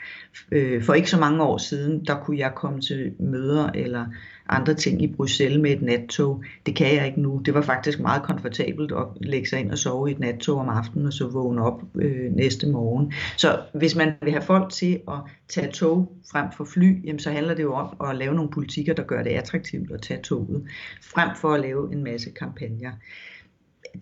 Øh, 0.53 0.83
for 0.83 0.95
ikke 0.95 1.11
så 1.11 1.21
mange 1.21 1.43
år 1.43 1.59
siden, 1.59 2.05
der 2.05 2.21
kunne 2.21 2.39
jeg 2.39 2.53
komme 2.55 2.81
til 2.81 3.13
møder 3.19 3.71
eller 3.75 4.07
andre 4.49 4.75
ting 4.75 5.03
i 5.03 5.15
Bruxelles 5.15 5.61
med 5.63 5.71
et 5.71 5.83
nattog. 5.83 6.45
Det 6.67 6.77
kan 6.77 6.97
jeg 6.97 7.07
ikke 7.07 7.21
nu. 7.21 7.43
Det 7.45 7.55
var 7.55 7.63
faktisk 7.63 8.01
meget 8.01 8.23
komfortabelt 8.23 8.93
at 8.93 9.05
lægge 9.21 9.49
sig 9.49 9.61
ind 9.61 9.71
og 9.71 9.79
sove 9.79 10.09
i 10.09 10.13
et 10.13 10.19
nattog 10.19 10.59
om 10.59 10.69
aftenen 10.69 11.07
og 11.07 11.13
så 11.13 11.29
vågne 11.29 11.63
op 11.63 11.83
øh, 11.95 12.33
næste 12.33 12.69
morgen. 12.69 13.13
Så 13.37 13.61
hvis 13.75 13.97
man 13.97 14.13
vil 14.23 14.33
have 14.33 14.43
folk 14.43 14.73
til 14.73 15.01
at 15.09 15.19
tage 15.49 15.73
tog 15.73 16.13
frem 16.33 16.47
for 16.57 16.65
fly, 16.65 17.07
jamen 17.07 17.19
så 17.19 17.31
handler 17.31 17.55
det 17.55 17.63
jo 17.63 17.75
om 17.75 18.09
at 18.11 18.17
lave 18.17 18.35
nogle 18.35 18.51
politikker, 18.51 18.95
der 18.95 19.03
gør 19.03 19.23
det 19.23 19.31
attraktivt 19.31 19.93
at 19.93 20.01
tage 20.01 20.23
toget, 20.23 20.65
frem 21.03 21.29
for 21.37 21.55
at 21.55 21.61
lave 21.61 21.93
en 21.93 22.05
masse 22.05 22.31
kampagner 22.31 22.91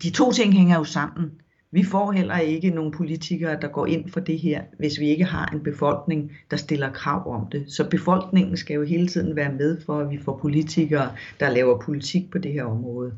de 0.03 0.09
to 0.09 0.31
ting 0.31 0.53
hænger 0.53 0.77
jo 0.77 0.83
sammen. 0.83 1.31
Vi 1.71 1.83
får 1.83 2.11
heller 2.11 2.37
ikke 2.37 2.69
nogen 2.69 2.91
politikere, 2.91 3.57
der 3.61 3.67
går 3.67 3.85
ind 3.85 4.09
for 4.09 4.19
det 4.19 4.39
her, 4.39 4.61
hvis 4.79 4.99
vi 4.99 5.09
ikke 5.09 5.23
har 5.23 5.45
en 5.45 5.63
befolkning, 5.63 6.31
der 6.51 6.57
stiller 6.57 6.91
krav 6.91 7.33
om 7.33 7.47
det. 7.51 7.65
Så 7.67 7.89
befolkningen 7.89 8.57
skal 8.57 8.73
jo 8.73 8.83
hele 8.83 9.07
tiden 9.07 9.35
være 9.35 9.53
med 9.53 9.81
for, 9.85 9.99
at 9.99 10.09
vi 10.09 10.17
får 10.17 10.39
politikere, 10.41 11.11
der 11.39 11.49
laver 11.49 11.81
politik 11.81 12.31
på 12.31 12.37
det 12.37 12.53
her 12.53 12.63
område. 12.63 13.13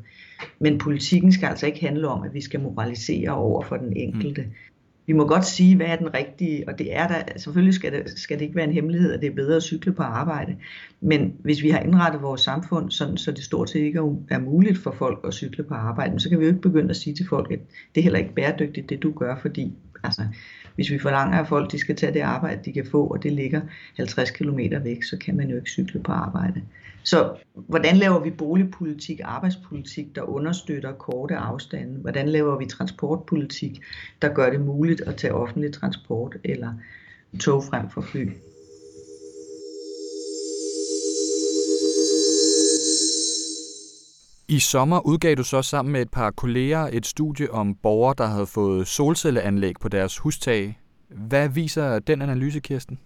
Men 0.58 0.78
politikken 0.78 1.32
skal 1.32 1.46
altså 1.46 1.66
ikke 1.66 1.80
handle 1.80 2.08
om, 2.08 2.22
at 2.22 2.34
vi 2.34 2.40
skal 2.40 2.60
moralisere 2.60 3.30
over 3.30 3.62
for 3.62 3.76
den 3.76 3.96
enkelte. 3.96 4.42
Mm. 4.42 4.52
Vi 5.06 5.12
må 5.12 5.26
godt 5.26 5.44
sige, 5.46 5.76
hvad 5.76 5.86
er 5.86 5.96
den 5.96 6.14
rigtige, 6.14 6.68
og 6.68 6.78
det 6.78 6.96
er 6.96 7.08
der, 7.08 7.22
selvfølgelig 7.36 7.74
skal 7.74 7.92
det, 7.92 8.18
skal 8.18 8.38
det 8.38 8.44
ikke 8.44 8.56
være 8.56 8.64
en 8.64 8.72
hemmelighed, 8.72 9.12
at 9.12 9.20
det 9.20 9.26
er 9.26 9.34
bedre 9.34 9.56
at 9.56 9.62
cykle 9.62 9.92
på 9.92 10.02
arbejde, 10.02 10.56
men 11.00 11.34
hvis 11.38 11.62
vi 11.62 11.70
har 11.70 11.80
indrettet 11.80 12.22
vores 12.22 12.40
samfund, 12.40 12.90
sådan, 12.90 13.16
så 13.16 13.32
det 13.32 13.44
stort 13.44 13.70
set 13.70 13.80
ikke 13.80 13.98
er 14.28 14.38
muligt 14.38 14.78
for 14.78 14.90
folk 14.90 15.18
at 15.24 15.34
cykle 15.34 15.64
på 15.64 15.74
arbejde, 15.74 16.20
så 16.20 16.28
kan 16.28 16.38
vi 16.38 16.44
jo 16.44 16.50
ikke 16.50 16.60
begynde 16.62 16.90
at 16.90 16.96
sige 16.96 17.14
til 17.14 17.26
folk, 17.28 17.52
at 17.52 17.58
det 17.94 18.00
er 18.00 18.02
heller 18.02 18.18
ikke 18.18 18.34
bæredygtigt, 18.34 18.90
det 18.90 19.02
du 19.02 19.12
gør, 19.12 19.36
fordi 19.36 19.72
altså, 20.04 20.22
hvis 20.76 20.90
vi 20.90 20.98
forlanger, 20.98 21.38
at 21.38 21.48
folk 21.48 21.72
de 21.72 21.78
skal 21.78 21.96
tage 21.96 22.14
det 22.14 22.20
arbejde, 22.20 22.60
de 22.64 22.72
kan 22.72 22.86
få, 22.90 23.06
og 23.06 23.22
det 23.22 23.32
ligger 23.32 23.60
50 23.96 24.30
km 24.30 24.58
væk, 24.82 25.02
så 25.02 25.16
kan 25.18 25.36
man 25.36 25.48
jo 25.48 25.56
ikke 25.56 25.70
cykle 25.70 26.00
på 26.00 26.12
arbejde. 26.12 26.62
Så 27.02 27.36
hvordan 27.54 27.96
laver 27.96 28.20
vi 28.20 28.30
boligpolitik, 28.30 29.20
arbejdspolitik, 29.24 30.14
der 30.14 30.22
understøtter 30.22 30.92
korte 30.92 31.36
afstande? 31.36 31.98
Hvordan 32.00 32.28
laver 32.28 32.58
vi 32.58 32.66
transportpolitik, 32.66 33.82
der 34.22 34.34
gør 34.34 34.50
det 34.50 34.60
muligt 34.60 35.00
at 35.00 35.16
tage 35.16 35.34
offentlig 35.34 35.72
transport 35.72 36.36
eller 36.44 36.72
tog 37.40 37.64
frem 37.64 37.90
for 37.90 38.00
fly? 38.00 38.28
I 44.48 44.58
sommer 44.58 45.06
udgav 45.06 45.34
du 45.34 45.44
så 45.44 45.62
sammen 45.62 45.92
med 45.92 46.02
et 46.02 46.10
par 46.10 46.30
kolleger 46.30 46.88
et 46.92 47.06
studie 47.06 47.52
om 47.52 47.74
borgere, 47.74 48.14
der 48.18 48.26
havde 48.26 48.46
fået 48.46 48.86
solcelleanlæg 48.86 49.74
på 49.80 49.88
deres 49.88 50.18
hustag. 50.18 50.78
Hvad 51.08 51.48
viser 51.48 51.98
den 51.98 52.22
analyse, 52.22 52.60
Kirsten? 52.60 52.98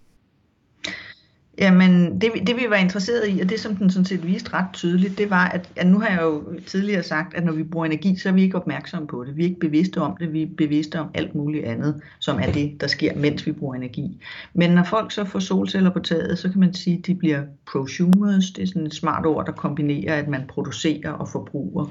Jamen, 1.58 2.20
det, 2.20 2.30
det 2.46 2.56
vi 2.56 2.66
var 2.68 2.76
interesseret 2.76 3.28
i, 3.28 3.40
og 3.40 3.48
det 3.48 3.60
som 3.60 3.76
den 3.76 3.90
sådan 3.90 4.04
set 4.04 4.26
viste 4.26 4.52
ret 4.52 4.66
tydeligt, 4.72 5.18
det 5.18 5.30
var, 5.30 5.48
at, 5.48 5.70
at 5.76 5.86
nu 5.86 5.98
har 5.98 6.08
jeg 6.08 6.22
jo 6.22 6.60
tidligere 6.66 7.02
sagt, 7.02 7.34
at 7.34 7.44
når 7.44 7.52
vi 7.52 7.62
bruger 7.62 7.86
energi, 7.86 8.16
så 8.16 8.28
er 8.28 8.32
vi 8.32 8.42
ikke 8.42 8.56
opmærksomme 8.56 9.08
på 9.08 9.24
det. 9.24 9.36
Vi 9.36 9.42
er 9.42 9.48
ikke 9.48 9.60
bevidste 9.60 10.00
om 10.00 10.16
det, 10.20 10.32
vi 10.32 10.42
er 10.42 10.46
bevidste 10.56 11.00
om 11.00 11.10
alt 11.14 11.34
muligt 11.34 11.64
andet, 11.64 12.02
som 12.18 12.38
er 12.40 12.52
det, 12.52 12.80
der 12.80 12.86
sker, 12.86 13.16
mens 13.16 13.46
vi 13.46 13.52
bruger 13.52 13.74
energi. 13.74 14.22
Men 14.54 14.70
når 14.70 14.84
folk 14.84 15.12
så 15.12 15.24
får 15.24 15.38
solceller 15.38 15.90
på 15.90 15.98
taget, 15.98 16.38
så 16.38 16.50
kan 16.50 16.60
man 16.60 16.74
sige, 16.74 16.98
at 16.98 17.06
de 17.06 17.14
bliver 17.14 17.42
prosumers. 17.72 18.50
Det 18.50 18.62
er 18.62 18.66
sådan 18.66 18.86
et 18.86 18.94
smart 18.94 19.26
ord, 19.26 19.46
der 19.46 19.52
kombinerer, 19.52 20.14
at 20.14 20.28
man 20.28 20.42
producerer 20.48 21.10
og 21.10 21.28
forbruger 21.28 21.86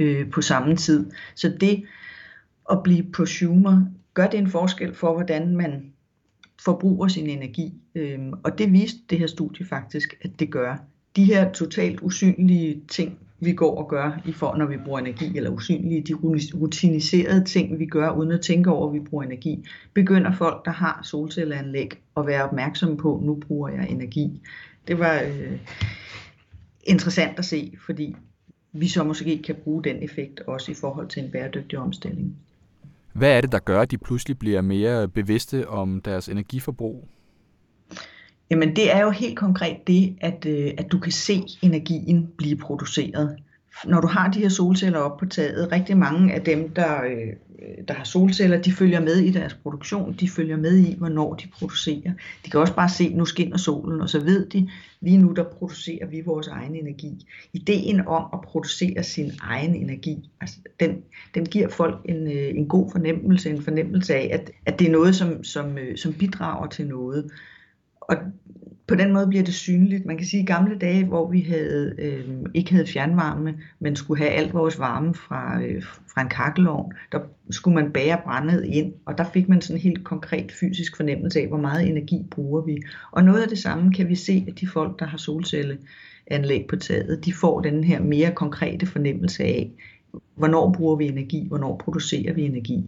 øh, 0.00 0.30
på 0.30 0.42
samme 0.42 0.76
tid. 0.76 1.10
Så 1.34 1.52
det 1.60 1.84
at 2.70 2.82
blive 2.82 3.02
prosumer, 3.14 3.82
gør 4.14 4.26
det 4.26 4.38
en 4.38 4.50
forskel 4.50 4.94
for, 4.94 5.12
hvordan 5.12 5.56
man 5.56 5.92
forbruger 6.64 7.08
sin 7.08 7.26
energi. 7.26 7.74
Øhm, 7.94 8.32
og 8.44 8.58
det 8.58 8.72
viste 8.72 8.98
det 9.10 9.18
her 9.18 9.26
studie 9.26 9.66
faktisk, 9.66 10.18
at 10.22 10.30
det 10.38 10.50
gør. 10.50 10.76
De 11.16 11.24
her 11.24 11.52
totalt 11.52 12.00
usynlige 12.02 12.82
ting, 12.88 13.18
vi 13.40 13.52
går 13.52 13.76
og 13.76 13.88
gør, 13.88 14.20
i 14.26 14.32
for, 14.32 14.56
når 14.56 14.66
vi 14.66 14.76
bruger 14.76 14.98
energi, 14.98 15.36
eller 15.36 15.50
usynlige, 15.50 16.00
de 16.00 16.14
rutiniserede 16.54 17.44
ting, 17.44 17.78
vi 17.78 17.86
gør, 17.86 18.10
uden 18.10 18.32
at 18.32 18.40
tænke 18.40 18.70
over, 18.70 18.88
at 18.88 18.94
vi 18.94 19.00
bruger 19.00 19.24
energi, 19.24 19.64
begynder 19.94 20.32
folk, 20.32 20.64
der 20.64 20.70
har 20.70 21.00
solcelleanlæg, 21.02 21.90
at 22.16 22.26
være 22.26 22.44
opmærksomme 22.44 22.96
på, 22.96 23.20
nu 23.24 23.34
bruger 23.34 23.68
jeg 23.68 23.90
energi. 23.90 24.40
Det 24.88 24.98
var 24.98 25.22
øh, 25.22 25.58
interessant 26.84 27.38
at 27.38 27.44
se, 27.44 27.74
fordi 27.86 28.16
vi 28.72 28.88
så 28.88 29.04
måske 29.04 29.42
kan 29.42 29.54
bruge 29.54 29.84
den 29.84 30.02
effekt 30.02 30.40
også 30.40 30.72
i 30.72 30.74
forhold 30.74 31.08
til 31.08 31.24
en 31.24 31.30
bæredygtig 31.30 31.78
omstilling. 31.78 32.36
Hvad 33.12 33.36
er 33.36 33.40
det, 33.40 33.52
der 33.52 33.58
gør, 33.58 33.80
at 33.80 33.90
de 33.90 33.98
pludselig 33.98 34.38
bliver 34.38 34.60
mere 34.60 35.08
bevidste 35.08 35.68
om 35.68 36.00
deres 36.00 36.28
energiforbrug? 36.28 37.08
Jamen 38.50 38.76
det 38.76 38.94
er 38.94 39.00
jo 39.00 39.10
helt 39.10 39.38
konkret 39.38 39.76
det, 39.86 40.16
at, 40.20 40.46
øh, 40.46 40.70
at 40.78 40.92
du 40.92 40.98
kan 40.98 41.12
se 41.12 41.42
energien 41.62 42.28
blive 42.38 42.56
produceret. 42.56 43.36
Når 43.84 44.00
du 44.00 44.06
har 44.06 44.30
de 44.30 44.38
her 44.38 44.48
solceller 44.48 44.98
op 44.98 45.18
på 45.18 45.26
taget, 45.26 45.72
rigtig 45.72 45.96
mange 45.96 46.34
af 46.34 46.42
dem, 46.42 46.70
der, 46.70 47.02
øh, 47.02 47.32
Øh, 47.70 47.84
der 47.88 47.94
har 47.94 48.04
solceller, 48.04 48.62
de 48.62 48.72
følger 48.72 49.00
med 49.00 49.16
i 49.16 49.30
deres 49.30 49.54
produktion, 49.54 50.12
de 50.20 50.28
følger 50.28 50.56
med 50.56 50.78
i, 50.78 50.94
hvornår 50.98 51.34
de 51.34 51.48
producerer. 51.48 52.12
De 52.44 52.50
kan 52.50 52.60
også 52.60 52.74
bare 52.74 52.88
se, 52.88 53.14
nu 53.14 53.24
skinner 53.24 53.56
solen, 53.56 54.00
og 54.00 54.08
så 54.08 54.20
ved 54.20 54.46
de, 54.46 54.68
lige 55.00 55.18
nu 55.18 55.32
der 55.32 55.44
producerer 55.44 56.06
vi 56.06 56.20
vores 56.20 56.48
egen 56.48 56.76
energi. 56.76 57.26
Ideen 57.52 58.06
om 58.06 58.24
at 58.32 58.40
producere 58.40 59.02
sin 59.02 59.30
egen 59.40 59.74
energi, 59.74 60.30
altså 60.40 60.56
den, 60.80 61.02
den 61.34 61.46
giver 61.46 61.68
folk 61.68 62.00
en, 62.04 62.26
øh, 62.26 62.58
en 62.58 62.68
god 62.68 62.90
fornemmelse, 62.92 63.50
en 63.50 63.62
fornemmelse 63.62 64.14
af, 64.14 64.28
at, 64.32 64.50
at 64.66 64.78
det 64.78 64.86
er 64.86 64.92
noget, 64.92 65.16
som, 65.16 65.44
som, 65.44 65.78
øh, 65.78 65.96
som 65.96 66.12
bidrager 66.12 66.66
til 66.66 66.86
noget. 66.86 67.30
Og 68.00 68.16
på 68.90 68.94
den 68.94 69.12
måde 69.12 69.26
bliver 69.26 69.44
det 69.44 69.54
synligt. 69.54 70.06
Man 70.06 70.16
kan 70.16 70.26
sige, 70.26 70.40
at 70.40 70.44
i 70.48 70.52
gamle 70.52 70.78
dage, 70.78 71.04
hvor 71.04 71.30
vi 71.30 71.40
havde, 71.40 71.94
øh, 71.98 72.24
ikke 72.54 72.72
havde 72.72 72.86
fjernvarme, 72.86 73.54
men 73.78 73.96
skulle 73.96 74.18
have 74.18 74.30
alt 74.30 74.54
vores 74.54 74.78
varme 74.78 75.14
fra, 75.14 75.62
øh, 75.62 75.82
fra 75.82 76.22
en 76.22 76.28
kakkelovn, 76.28 76.92
der 77.12 77.20
skulle 77.50 77.74
man 77.74 77.92
bære 77.92 78.20
brændet 78.24 78.64
ind, 78.64 78.92
og 79.06 79.18
der 79.18 79.24
fik 79.24 79.48
man 79.48 79.60
sådan 79.60 79.76
en 79.76 79.82
helt 79.82 80.04
konkret 80.04 80.52
fysisk 80.52 80.96
fornemmelse 80.96 81.40
af, 81.40 81.48
hvor 81.48 81.56
meget 81.60 81.88
energi 81.88 82.26
bruger 82.30 82.62
vi. 82.62 82.82
Og 83.10 83.24
noget 83.24 83.42
af 83.42 83.48
det 83.48 83.58
samme 83.58 83.92
kan 83.92 84.08
vi 84.08 84.14
se, 84.14 84.44
at 84.48 84.60
de 84.60 84.66
folk, 84.66 84.98
der 84.98 85.06
har 85.06 85.18
solcelleanlæg 85.18 86.66
på 86.68 86.76
taget, 86.76 87.24
de 87.24 87.32
får 87.32 87.60
den 87.60 87.84
her 87.84 88.00
mere 88.02 88.32
konkrete 88.32 88.86
fornemmelse 88.86 89.44
af, 89.44 89.70
hvornår 90.34 90.72
bruger 90.72 90.96
vi 90.96 91.06
energi, 91.06 91.46
hvornår 91.48 91.76
producerer 91.76 92.32
vi 92.32 92.42
energi. 92.42 92.84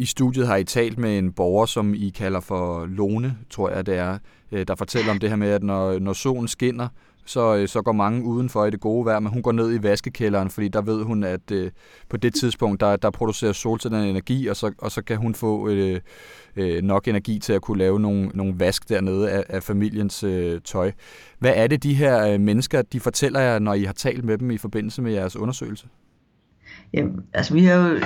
I 0.00 0.04
studiet 0.04 0.46
har 0.46 0.56
I 0.56 0.64
talt 0.64 0.98
med 0.98 1.18
en 1.18 1.32
borger, 1.32 1.66
som 1.66 1.94
I 1.94 2.08
kalder 2.08 2.40
for 2.40 2.86
Lone, 2.86 3.36
tror 3.50 3.70
jeg 3.70 3.86
det 3.86 3.96
er, 3.96 4.18
øh, 4.52 4.66
der 4.68 4.74
fortæller 4.74 5.10
om 5.10 5.18
det 5.18 5.28
her 5.28 5.36
med, 5.36 5.48
at 5.48 5.62
når, 5.62 5.98
når 5.98 6.12
solen 6.12 6.48
skinner, 6.48 6.88
så, 7.24 7.56
øh, 7.56 7.68
så 7.68 7.82
går 7.82 7.92
mange 7.92 8.24
udenfor 8.24 8.64
i 8.64 8.70
det 8.70 8.80
gode 8.80 9.06
vejr, 9.06 9.20
men 9.20 9.32
hun 9.32 9.42
går 9.42 9.52
ned 9.52 9.74
i 9.74 9.82
vaskekælderen, 9.82 10.50
fordi 10.50 10.68
der 10.68 10.82
ved 10.82 11.02
hun, 11.02 11.24
at 11.24 11.50
øh, 11.50 11.70
på 12.08 12.16
det 12.16 12.34
tidspunkt, 12.34 12.80
der, 12.80 12.96
der 12.96 13.10
producerer 13.10 13.52
solcellerne 13.52 14.10
energi, 14.10 14.46
og 14.46 14.56
så, 14.56 14.72
og 14.78 14.90
så 14.90 15.02
kan 15.02 15.16
hun 15.16 15.34
få 15.34 15.68
øh, 15.68 16.00
øh, 16.56 16.82
nok 16.82 17.08
energi 17.08 17.38
til 17.38 17.52
at 17.52 17.62
kunne 17.62 17.78
lave 17.78 18.00
nogle, 18.00 18.30
nogle 18.34 18.54
vask 18.58 18.88
dernede 18.88 19.30
af, 19.30 19.44
af 19.48 19.62
familiens 19.62 20.22
øh, 20.22 20.60
tøj. 20.64 20.92
Hvad 21.38 21.52
er 21.56 21.66
det, 21.66 21.82
de 21.82 21.94
her 21.94 22.32
øh, 22.32 22.40
mennesker, 22.40 22.82
de 22.82 23.00
fortæller 23.00 23.40
jer, 23.40 23.58
når 23.58 23.74
I 23.74 23.82
har 23.82 23.92
talt 23.92 24.24
med 24.24 24.38
dem 24.38 24.50
i 24.50 24.58
forbindelse 24.58 25.02
med 25.02 25.12
jeres 25.12 25.36
undersøgelse? 25.36 25.86
Jamen, 26.92 27.20
altså 27.32 27.54
vi 27.54 27.64
har 27.64 27.88
jo, 27.88 28.00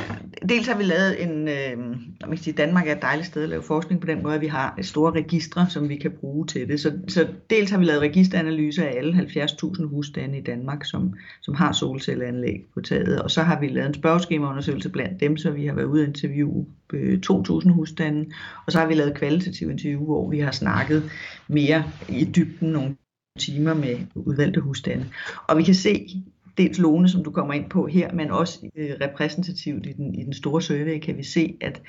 dels 0.48 0.66
har 0.66 0.76
vi 0.76 0.82
lavet 0.82 1.22
en, 1.22 1.48
øh, 1.48 1.78
man 1.78 2.28
kan 2.28 2.36
sige, 2.36 2.54
Danmark 2.54 2.88
er 2.88 2.94
et 2.96 3.02
dejligt 3.02 3.26
sted 3.26 3.42
at 3.42 3.48
lave 3.48 3.62
forskning 3.62 4.00
på 4.00 4.06
den 4.06 4.22
måde, 4.22 4.34
at 4.34 4.40
vi 4.40 4.46
har 4.46 4.78
store 4.82 5.12
registre, 5.12 5.70
som 5.70 5.88
vi 5.88 5.96
kan 5.96 6.10
bruge 6.10 6.46
til 6.46 6.68
det. 6.68 6.80
Så, 6.80 6.92
så 7.08 7.28
dels 7.50 7.70
har 7.70 7.78
vi 7.78 7.84
lavet 7.84 8.02
registeranalyser 8.02 8.84
af 8.84 8.94
alle 8.96 9.12
70.000 9.12 9.86
husstande 9.86 10.38
i 10.38 10.42
Danmark, 10.42 10.84
som, 10.84 11.14
som 11.42 11.54
har 11.54 11.72
solcelleanlæg 11.72 12.64
på 12.74 12.80
taget. 12.80 13.22
Og 13.22 13.30
så 13.30 13.42
har 13.42 13.60
vi 13.60 13.68
lavet 13.68 13.88
en 13.88 13.94
spørgeskemaundersøgelse 13.94 14.88
blandt 14.88 15.20
dem, 15.20 15.36
så 15.36 15.50
vi 15.50 15.66
har 15.66 15.74
været 15.74 15.86
ude 15.86 16.02
og 16.02 16.08
interviewe 16.08 16.66
øh, 16.92 17.18
2.000 17.30 17.70
husstande. 17.70 18.26
Og 18.66 18.72
så 18.72 18.78
har 18.78 18.86
vi 18.86 18.94
lavet 18.94 19.14
kvalitativ 19.14 19.70
interview, 19.70 20.04
hvor 20.04 20.30
vi 20.30 20.38
har 20.38 20.50
snakket 20.50 21.10
mere 21.48 21.84
i 22.08 22.24
dybden 22.24 22.68
nogle 22.68 22.96
timer 23.38 23.74
med 23.74 23.96
udvalgte 24.14 24.60
husstande. 24.60 25.06
Og 25.48 25.58
vi 25.58 25.62
kan 25.62 25.74
se 25.74 26.24
dels 26.58 26.78
Lone, 26.78 27.08
som 27.08 27.24
du 27.24 27.30
kommer 27.30 27.54
ind 27.54 27.70
på 27.70 27.86
her, 27.86 28.12
men 28.12 28.30
også 28.30 28.70
øh, 28.76 28.90
repræsentativt 29.00 29.86
i 29.86 29.92
den, 29.92 30.14
i 30.14 30.24
den 30.24 30.32
store 30.32 30.62
survey, 30.62 30.98
kan 30.98 31.16
vi 31.16 31.22
se, 31.22 31.56
at, 31.60 31.82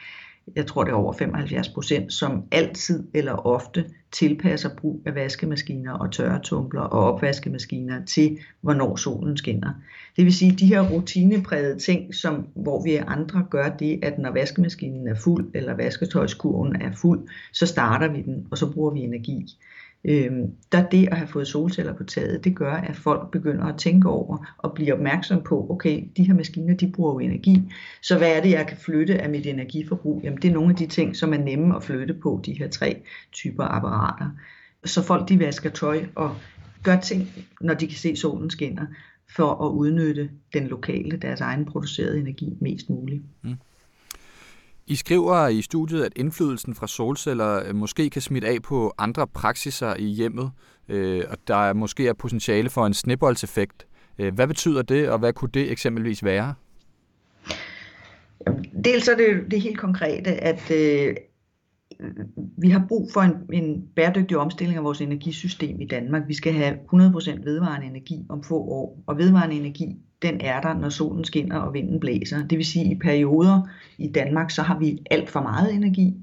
jeg 0.56 0.66
tror 0.66 0.84
det 0.84 0.92
er 0.92 0.96
over 0.96 1.14
75 1.14 1.70
procent, 1.70 2.14
som 2.14 2.44
altid 2.52 3.04
eller 3.14 3.34
ofte 3.34 3.86
tilpasser 4.12 4.70
brug 4.78 5.02
af 5.06 5.16
vaskemaskiner 5.16 5.94
og 5.94 6.12
tørretumbler 6.12 6.82
og 6.82 7.14
opvaskemaskiner 7.14 8.06
til, 8.06 8.38
hvornår 8.62 8.96
solen 8.96 9.38
skinner. 9.38 9.74
Det 10.16 10.26
vil 10.26 10.34
sige, 10.34 10.52
de 10.52 10.66
her 10.66 10.82
rutineprægede 10.92 11.80
ting, 11.80 12.16
som, 12.16 12.48
hvor 12.56 12.84
vi 12.84 12.96
andre 12.96 13.46
gør 13.50 13.70
det, 13.70 14.00
at 14.04 14.20
når 14.20 14.32
vaskemaskinen 14.32 15.08
er 15.08 15.16
fuld, 15.16 15.52
eller 15.54 15.74
vasketøjskurven 15.74 16.76
er 16.76 16.92
fuld, 16.92 17.28
så 17.54 17.66
starter 17.66 18.08
vi 18.08 18.22
den, 18.22 18.48
og 18.52 18.58
så 18.58 18.72
bruger 18.72 18.92
vi 18.92 19.00
energi. 19.00 19.46
Øhm, 20.08 20.52
der 20.72 20.90
det 20.90 21.08
at 21.12 21.18
have 21.18 21.28
fået 21.28 21.48
solceller 21.48 21.94
på 21.94 22.04
taget, 22.04 22.44
det 22.44 22.56
gør, 22.56 22.74
at 22.74 22.96
folk 22.96 23.32
begynder 23.32 23.66
at 23.66 23.78
tænke 23.78 24.10
over 24.10 24.56
og 24.58 24.74
blive 24.74 24.94
opmærksom 24.94 25.44
på, 25.44 25.68
okay, 25.70 26.04
de 26.18 26.24
her 26.24 26.34
maskiner, 26.34 26.76
de 26.76 26.92
bruger 26.92 27.14
jo 27.14 27.20
energi, 27.20 27.62
så 28.02 28.18
hvad 28.18 28.38
er 28.38 28.42
det, 28.42 28.50
jeg 28.52 28.68
kan 28.68 28.78
flytte 28.78 29.22
af 29.22 29.30
mit 29.30 29.46
energiforbrug? 29.46 30.22
Jamen 30.24 30.42
det 30.42 30.50
er 30.50 30.54
nogle 30.54 30.70
af 30.70 30.76
de 30.76 30.88
ting, 30.88 31.16
som 31.16 31.34
er 31.34 31.38
nemme 31.38 31.76
at 31.76 31.84
flytte 31.84 32.14
på, 32.14 32.42
de 32.46 32.54
her 32.54 32.70
tre 32.70 33.02
typer 33.32 33.64
apparater. 33.64 34.30
Så 34.86 35.04
folk 35.04 35.30
de 35.30 35.40
vasker 35.40 35.70
tøj 35.70 36.06
og 36.16 36.36
gør 36.84 37.00
ting, 37.00 37.30
når 37.62 37.74
de 37.74 37.88
kan 37.88 37.98
se 37.98 38.16
solen 38.16 38.50
skinner, 38.50 38.86
for 39.36 39.66
at 39.66 39.72
udnytte 39.72 40.30
den 40.54 40.68
lokale, 40.68 41.18
deres 41.18 41.42
egen 41.42 41.66
producerede 41.66 42.20
energi 42.20 42.58
mest 42.62 42.90
muligt. 42.90 43.24
Mm. 43.44 43.56
I 44.88 44.96
skriver 44.96 45.48
i 45.48 45.62
studiet, 45.62 46.04
at 46.04 46.14
indflydelsen 46.16 46.76
fra 46.76 46.88
solceller 46.88 47.64
øh, 47.68 47.76
måske 47.76 48.10
kan 48.10 48.22
smitte 48.22 48.48
af 48.48 48.62
på 48.62 48.94
andre 48.98 49.28
praksiser 49.28 49.96
i 49.96 50.06
hjemmet, 50.06 50.52
øh, 50.90 51.24
og 51.30 51.38
der 51.48 51.74
måske 51.74 52.08
er 52.08 52.14
potentiale 52.14 52.70
for 52.70 52.86
en 52.86 52.94
snibboldseffekt. 52.94 53.88
Øh, 54.20 54.34
hvad 54.34 54.48
betyder 54.48 54.82
det, 54.82 55.10
og 55.10 55.20
hvad 55.20 55.34
kunne 55.34 55.52
det 55.54 55.72
eksempelvis 55.72 56.24
være? 56.24 56.54
Dels 58.84 59.08
er 59.08 59.16
det 59.16 59.52
det 59.52 59.62
helt 59.62 59.78
konkrete, 59.78 60.30
at 60.32 60.72
øh, 60.72 61.16
vi 62.58 62.70
har 62.70 62.86
brug 62.88 63.10
for 63.14 63.22
en, 63.22 63.34
en 63.54 63.88
bæredygtig 63.96 64.38
omstilling 64.38 64.78
af 64.78 64.84
vores 64.84 65.02
energisystem 65.02 65.82
i 65.82 65.88
Danmark. 65.88 66.28
Vi 66.28 66.34
skal 66.34 66.54
have 66.54 66.74
100% 66.74 67.44
vedvarende 67.44 67.88
energi 67.88 68.26
om 68.30 68.44
få 68.44 68.56
år, 68.56 69.04
og 69.08 69.18
vedvarende 69.18 69.56
energi 69.56 69.96
den 70.22 70.42
er 70.42 70.62
der, 70.62 70.74
når 70.74 70.90
solen 70.90 71.26
skinner 71.26 71.58
og 71.58 71.74
vinden 71.74 72.00
blæser. 72.00 72.48
Det 72.48 72.58
vil 72.58 72.66
sige, 72.66 72.86
at 72.86 72.92
i 72.92 73.00
perioder 73.00 73.62
i 73.98 74.08
Danmark, 74.08 74.52
så 74.52 74.62
har 74.62 74.80
vi 74.80 75.00
alt 75.12 75.30
for 75.30 75.42
meget 75.42 75.74
energi, 75.74 76.14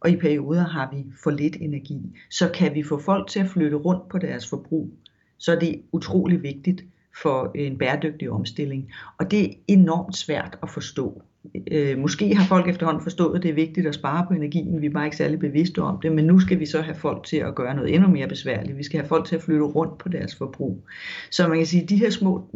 og 0.00 0.10
i 0.10 0.16
perioder 0.16 0.64
har 0.64 0.90
vi 0.96 1.04
for 1.22 1.30
lidt 1.30 1.56
energi. 1.60 2.00
Så 2.30 2.50
kan 2.54 2.74
vi 2.74 2.82
få 2.82 2.98
folk 2.98 3.28
til 3.28 3.40
at 3.40 3.48
flytte 3.48 3.76
rundt 3.76 4.08
på 4.08 4.18
deres 4.18 4.48
forbrug, 4.48 4.90
så 5.38 5.52
er 5.52 5.58
det 5.58 5.82
utrolig 5.92 6.42
vigtigt 6.42 6.84
for 7.22 7.50
en 7.54 7.78
bæredygtig 7.78 8.30
omstilling. 8.30 8.92
Og 9.18 9.30
det 9.30 9.44
er 9.44 9.54
enormt 9.68 10.16
svært 10.16 10.58
at 10.62 10.70
forstå. 10.70 11.22
Øh, 11.70 11.98
måske 11.98 12.36
har 12.36 12.44
folk 12.44 12.68
efterhånden 12.68 13.02
forstået, 13.02 13.36
at 13.36 13.42
det 13.42 13.48
er 13.48 13.54
vigtigt 13.54 13.86
at 13.86 13.94
spare 13.94 14.26
på 14.28 14.34
energien. 14.34 14.80
Vi 14.80 14.86
er 14.86 14.90
bare 14.90 15.04
ikke 15.04 15.16
særlig 15.16 15.38
bevidste 15.38 15.82
om 15.82 16.00
det. 16.02 16.12
Men 16.12 16.24
nu 16.24 16.38
skal 16.38 16.58
vi 16.58 16.66
så 16.66 16.80
have 16.80 16.94
folk 16.94 17.24
til 17.24 17.36
at 17.36 17.54
gøre 17.54 17.74
noget 17.74 17.94
endnu 17.94 18.08
mere 18.08 18.28
besværligt. 18.28 18.78
Vi 18.78 18.82
skal 18.82 19.00
have 19.00 19.08
folk 19.08 19.26
til 19.26 19.36
at 19.36 19.42
flytte 19.42 19.64
rundt 19.64 19.98
på 19.98 20.08
deres 20.08 20.34
forbrug. 20.34 20.84
Så 21.30 21.48
man 21.48 21.56
kan 21.56 21.66
sige, 21.66 21.82
at 21.82 21.88
de 21.88 21.96
her 21.96 22.10
små, 22.10 22.50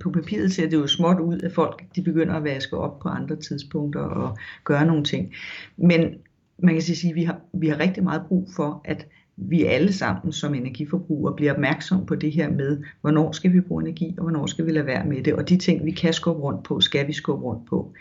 på 0.00 0.10
papiret 0.10 0.52
ser 0.52 0.68
det 0.68 0.76
jo 0.76 0.86
småt 0.86 1.20
ud, 1.20 1.40
at 1.40 1.52
folk 1.52 1.82
de 1.96 2.02
begynder 2.02 2.34
at 2.34 2.44
vaske 2.44 2.76
op 2.76 2.98
på 2.98 3.08
andre 3.08 3.36
tidspunkter 3.36 4.00
og 4.00 4.38
gøre 4.64 4.86
nogle 4.86 5.04
ting. 5.04 5.32
Men 5.76 6.14
man 6.58 6.74
kan 6.74 6.82
sige, 6.82 7.10
at 7.10 7.16
vi 7.16 7.24
har, 7.24 7.40
vi 7.52 7.68
har 7.68 7.80
rigtig 7.80 8.04
meget 8.04 8.22
brug 8.28 8.48
for, 8.56 8.80
at 8.84 9.06
vi 9.36 9.64
alle 9.64 9.92
sammen 9.92 10.32
som 10.32 10.54
energiforbrugere 10.54 11.36
bliver 11.36 11.52
opmærksom 11.52 12.06
på 12.06 12.14
det 12.14 12.32
her 12.32 12.50
med, 12.50 12.82
hvornår 13.00 13.32
skal 13.32 13.52
vi 13.52 13.60
bruge 13.60 13.82
energi, 13.82 14.14
og 14.18 14.22
hvornår 14.22 14.46
skal 14.46 14.66
vi 14.66 14.72
lade 14.72 14.86
være 14.86 15.06
med 15.06 15.22
det. 15.22 15.34
Og 15.34 15.48
de 15.48 15.56
ting, 15.56 15.84
vi 15.84 15.90
kan 15.90 16.12
skubbe 16.12 16.42
rundt 16.42 16.64
på, 16.64 16.80
skal 16.80 17.06
vi 17.06 17.12
skubbe 17.12 17.44
rundt 17.44 17.68
på 17.68 17.94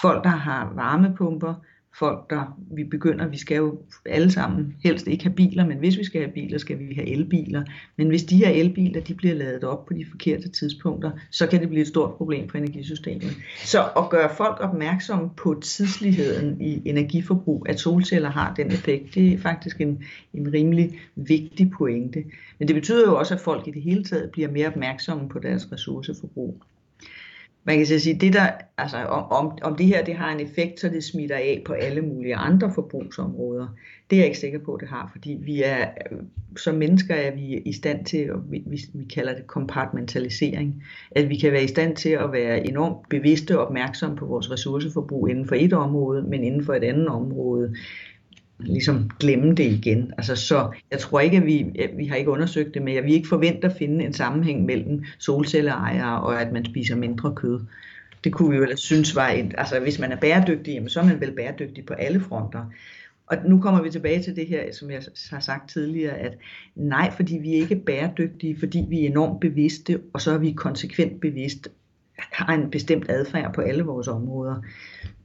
folk, 0.00 0.24
der 0.24 0.30
har 0.30 0.72
varmepumper, 0.74 1.54
folk, 1.98 2.30
der 2.30 2.58
vi 2.70 2.84
begynder, 2.84 3.26
vi 3.26 3.38
skal 3.38 3.56
jo 3.56 3.78
alle 4.06 4.30
sammen 4.30 4.74
helst 4.84 5.06
ikke 5.06 5.24
have 5.24 5.34
biler, 5.34 5.66
men 5.66 5.78
hvis 5.78 5.98
vi 5.98 6.04
skal 6.04 6.20
have 6.20 6.32
biler, 6.32 6.58
skal 6.58 6.78
vi 6.78 6.94
have 6.94 7.08
elbiler. 7.08 7.62
Men 7.96 8.08
hvis 8.08 8.24
de 8.24 8.36
her 8.36 8.48
elbiler, 8.48 9.00
de 9.00 9.14
bliver 9.14 9.34
lavet 9.34 9.64
op 9.64 9.86
på 9.86 9.94
de 9.94 10.06
forkerte 10.10 10.48
tidspunkter, 10.48 11.10
så 11.30 11.46
kan 11.46 11.60
det 11.60 11.68
blive 11.68 11.80
et 11.80 11.88
stort 11.88 12.14
problem 12.14 12.48
for 12.48 12.58
energisystemet. 12.58 13.36
Så 13.64 13.88
at 13.96 14.10
gøre 14.10 14.30
folk 14.36 14.56
opmærksomme 14.60 15.30
på 15.36 15.60
tidsligheden 15.62 16.60
i 16.60 16.82
energiforbrug, 16.84 17.66
at 17.68 17.80
solceller 17.80 18.30
har 18.30 18.54
den 18.54 18.66
effekt, 18.66 19.14
det 19.14 19.32
er 19.32 19.38
faktisk 19.38 19.80
en, 19.80 20.02
en 20.34 20.52
rimelig 20.52 20.98
vigtig 21.16 21.70
pointe. 21.70 22.24
Men 22.58 22.68
det 22.68 22.74
betyder 22.74 23.06
jo 23.06 23.18
også, 23.18 23.34
at 23.34 23.40
folk 23.40 23.68
i 23.68 23.70
det 23.70 23.82
hele 23.82 24.04
taget 24.04 24.30
bliver 24.30 24.50
mere 24.50 24.66
opmærksomme 24.66 25.28
på 25.28 25.38
deres 25.38 25.72
ressourceforbrug 25.72 26.62
man 27.68 27.76
kan 27.76 27.86
så 27.86 27.98
sige, 27.98 28.18
det 28.20 28.32
der, 28.32 28.50
altså, 28.78 28.96
om, 28.96 29.58
om 29.62 29.76
det 29.76 29.86
her 29.86 30.04
det 30.04 30.14
har 30.14 30.32
en 30.32 30.40
effekt, 30.40 30.80
så 30.80 30.88
det 30.88 31.04
smitter 31.04 31.36
af 31.36 31.62
på 31.66 31.72
alle 31.72 32.02
mulige 32.02 32.36
andre 32.36 32.72
forbrugsområder, 32.74 33.66
det 34.10 34.16
er 34.16 34.20
jeg 34.20 34.26
ikke 34.26 34.38
sikker 34.38 34.58
på, 34.58 34.78
det 34.80 34.88
har, 34.88 35.08
fordi 35.12 35.38
vi 35.40 35.62
er, 35.62 35.88
som 36.56 36.74
mennesker 36.74 37.14
er 37.14 37.34
vi 37.34 37.62
i 37.64 37.72
stand 37.72 38.04
til, 38.04 38.32
og 38.32 38.40
vi, 38.50 38.62
vi, 38.66 38.80
vi 38.94 39.04
kalder 39.04 39.34
det 39.34 39.46
kompartmentalisering, 39.46 40.84
at 41.10 41.28
vi 41.28 41.36
kan 41.36 41.52
være 41.52 41.64
i 41.64 41.68
stand 41.68 41.96
til 41.96 42.10
at 42.10 42.32
være 42.32 42.68
enormt 42.68 43.08
bevidste 43.08 43.58
og 43.58 43.66
opmærksomme 43.66 44.16
på 44.16 44.26
vores 44.26 44.50
ressourceforbrug 44.50 45.28
inden 45.28 45.48
for 45.48 45.54
et 45.54 45.72
område, 45.72 46.22
men 46.22 46.44
inden 46.44 46.64
for 46.64 46.74
et 46.74 46.84
andet 46.84 47.08
område 47.08 47.74
ligesom 48.60 49.10
glemme 49.20 49.54
det 49.54 49.64
igen. 49.64 50.12
Altså, 50.18 50.36
så 50.36 50.70
jeg 50.90 50.98
tror 50.98 51.20
ikke, 51.20 51.36
at 51.36 51.46
vi, 51.46 51.66
vi 51.96 52.06
har 52.06 52.16
ikke 52.16 52.30
undersøgt 52.30 52.74
det, 52.74 52.82
men 52.82 52.94
jeg 52.94 53.04
vil 53.04 53.12
ikke 53.12 53.28
forvente 53.28 53.66
at 53.66 53.76
finde 53.78 54.04
en 54.04 54.12
sammenhæng 54.12 54.64
mellem 54.64 55.04
solcelleejere 55.18 56.20
og 56.20 56.40
at 56.40 56.52
man 56.52 56.64
spiser 56.64 56.96
mindre 56.96 57.34
kød. 57.34 57.60
Det 58.24 58.32
kunne 58.32 58.50
vi 58.50 58.56
jo 58.56 58.62
ellers 58.62 58.80
synes 58.80 59.16
var 59.16 59.28
et, 59.28 59.54
altså 59.58 59.80
hvis 59.80 59.98
man 59.98 60.12
er 60.12 60.16
bæredygtig, 60.16 60.74
jamen, 60.74 60.88
så 60.88 61.00
er 61.00 61.04
man 61.04 61.20
vel 61.20 61.32
bæredygtig 61.32 61.86
på 61.86 61.92
alle 61.92 62.20
fronter. 62.20 62.64
Og 63.26 63.36
nu 63.46 63.60
kommer 63.60 63.82
vi 63.82 63.90
tilbage 63.90 64.22
til 64.22 64.36
det 64.36 64.46
her, 64.46 64.72
som 64.72 64.90
jeg 64.90 65.02
har 65.30 65.40
sagt 65.40 65.70
tidligere, 65.70 66.18
at 66.18 66.38
nej, 66.74 67.12
fordi 67.16 67.38
vi 67.38 67.50
er 67.50 67.60
ikke 67.60 67.76
bæredygtige, 67.76 68.58
fordi 68.58 68.84
vi 68.88 69.00
er 69.00 69.10
enormt 69.10 69.40
bevidste, 69.40 70.00
og 70.12 70.20
så 70.20 70.32
er 70.32 70.38
vi 70.38 70.52
konsekvent 70.52 71.20
bevidst, 71.20 71.68
har 72.18 72.54
en 72.54 72.70
bestemt 72.70 73.10
adfærd 73.10 73.54
på 73.54 73.60
alle 73.60 73.82
vores 73.82 74.08
områder 74.08 74.62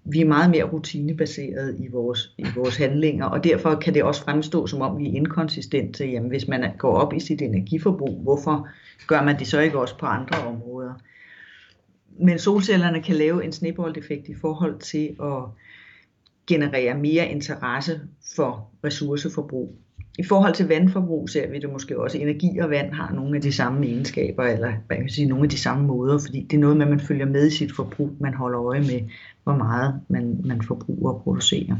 vi 0.05 0.21
er 0.21 0.25
meget 0.25 0.49
mere 0.49 0.63
rutinebaseret 0.63 1.75
i 1.79 1.87
vores, 1.87 2.33
i 2.37 2.45
vores 2.55 2.77
handlinger, 2.77 3.25
og 3.25 3.43
derfor 3.43 3.75
kan 3.75 3.93
det 3.93 4.03
også 4.03 4.23
fremstå 4.23 4.67
som 4.67 4.81
om 4.81 4.97
vi 4.97 5.07
er 5.07 5.13
inkonsistente. 5.13 6.05
Jamen, 6.05 6.29
hvis 6.29 6.47
man 6.47 6.77
går 6.77 6.95
op 6.95 7.13
i 7.13 7.19
sit 7.19 7.41
energiforbrug, 7.41 8.19
hvorfor 8.21 8.67
gør 9.07 9.23
man 9.23 9.39
det 9.39 9.47
så 9.47 9.59
ikke 9.59 9.79
også 9.79 9.97
på 9.97 10.05
andre 10.05 10.47
områder? 10.47 10.93
Men 12.19 12.39
solcellerne 12.39 13.01
kan 13.01 13.15
lave 13.15 13.43
en 13.43 13.51
sneboldeffekt 13.51 14.29
i 14.29 14.33
forhold 14.33 14.79
til 14.79 15.15
at 15.23 15.43
generere 16.47 16.97
mere 16.97 17.27
interesse 17.27 18.01
for 18.35 18.69
ressourceforbrug. 18.83 19.75
I 20.19 20.23
forhold 20.23 20.53
til 20.53 20.67
vandforbrug 20.67 21.29
ser 21.29 21.51
vi 21.51 21.59
det 21.59 21.71
måske 21.71 21.99
også. 21.99 22.17
Energi 22.17 22.57
og 22.57 22.69
vand 22.69 22.93
har 22.93 23.13
nogle 23.13 23.35
af 23.35 23.41
de 23.41 23.51
samme 23.51 23.85
egenskaber, 23.85 24.43
eller 24.43 24.73
hvad 24.87 24.97
kan 24.97 25.09
sige, 25.09 25.27
nogle 25.27 25.43
af 25.43 25.49
de 25.49 25.57
samme 25.57 25.87
måder, 25.87 26.19
fordi 26.19 26.47
det 26.49 26.57
er 26.57 26.61
noget 26.61 26.77
med, 26.77 26.85
at 26.85 26.89
man 26.89 26.99
følger 26.99 27.25
med 27.25 27.47
i 27.47 27.49
sit 27.49 27.75
forbrug. 27.75 28.11
Man 28.19 28.33
holder 28.33 28.65
øje 28.65 28.79
med, 28.79 29.01
hvor 29.43 29.55
meget 29.55 30.01
man, 30.09 30.41
man 30.45 30.61
forbruger 30.61 31.13
og 31.13 31.21
producerer. 31.21 31.75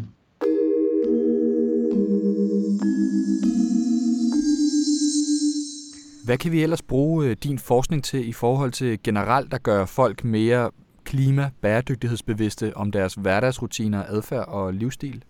Hvad 6.25 6.37
kan 6.37 6.51
vi 6.51 6.63
ellers 6.63 6.81
bruge 6.81 7.25
øh, 7.25 7.35
din 7.43 7.59
forskning 7.59 8.03
til 8.03 8.29
i 8.29 8.33
forhold 8.33 8.71
til 8.71 9.03
generelt 9.03 9.53
at 9.53 9.63
gøre 9.63 9.87
folk 9.87 10.23
mere 10.23 10.71
klima- 11.09 11.49
bæredygtighedsbevidste 11.61 12.77
om 12.77 12.91
deres 12.91 13.13
hverdagsrutiner, 13.13 14.03
adfærd 14.07 14.47
og 14.47 14.73
livsstil? 14.73 15.23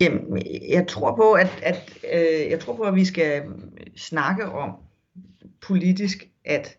Jamen, 0.00 0.42
jeg 0.70 0.88
tror 0.88 1.16
på, 1.16 1.32
at, 1.32 1.60
at 1.62 1.98
øh, 2.14 2.50
jeg 2.50 2.60
tror 2.60 2.76
på, 2.76 2.82
at 2.82 2.94
vi 2.94 3.04
skal 3.04 3.42
snakke 3.96 4.44
om 4.44 4.76
politisk, 5.60 6.28
at 6.44 6.78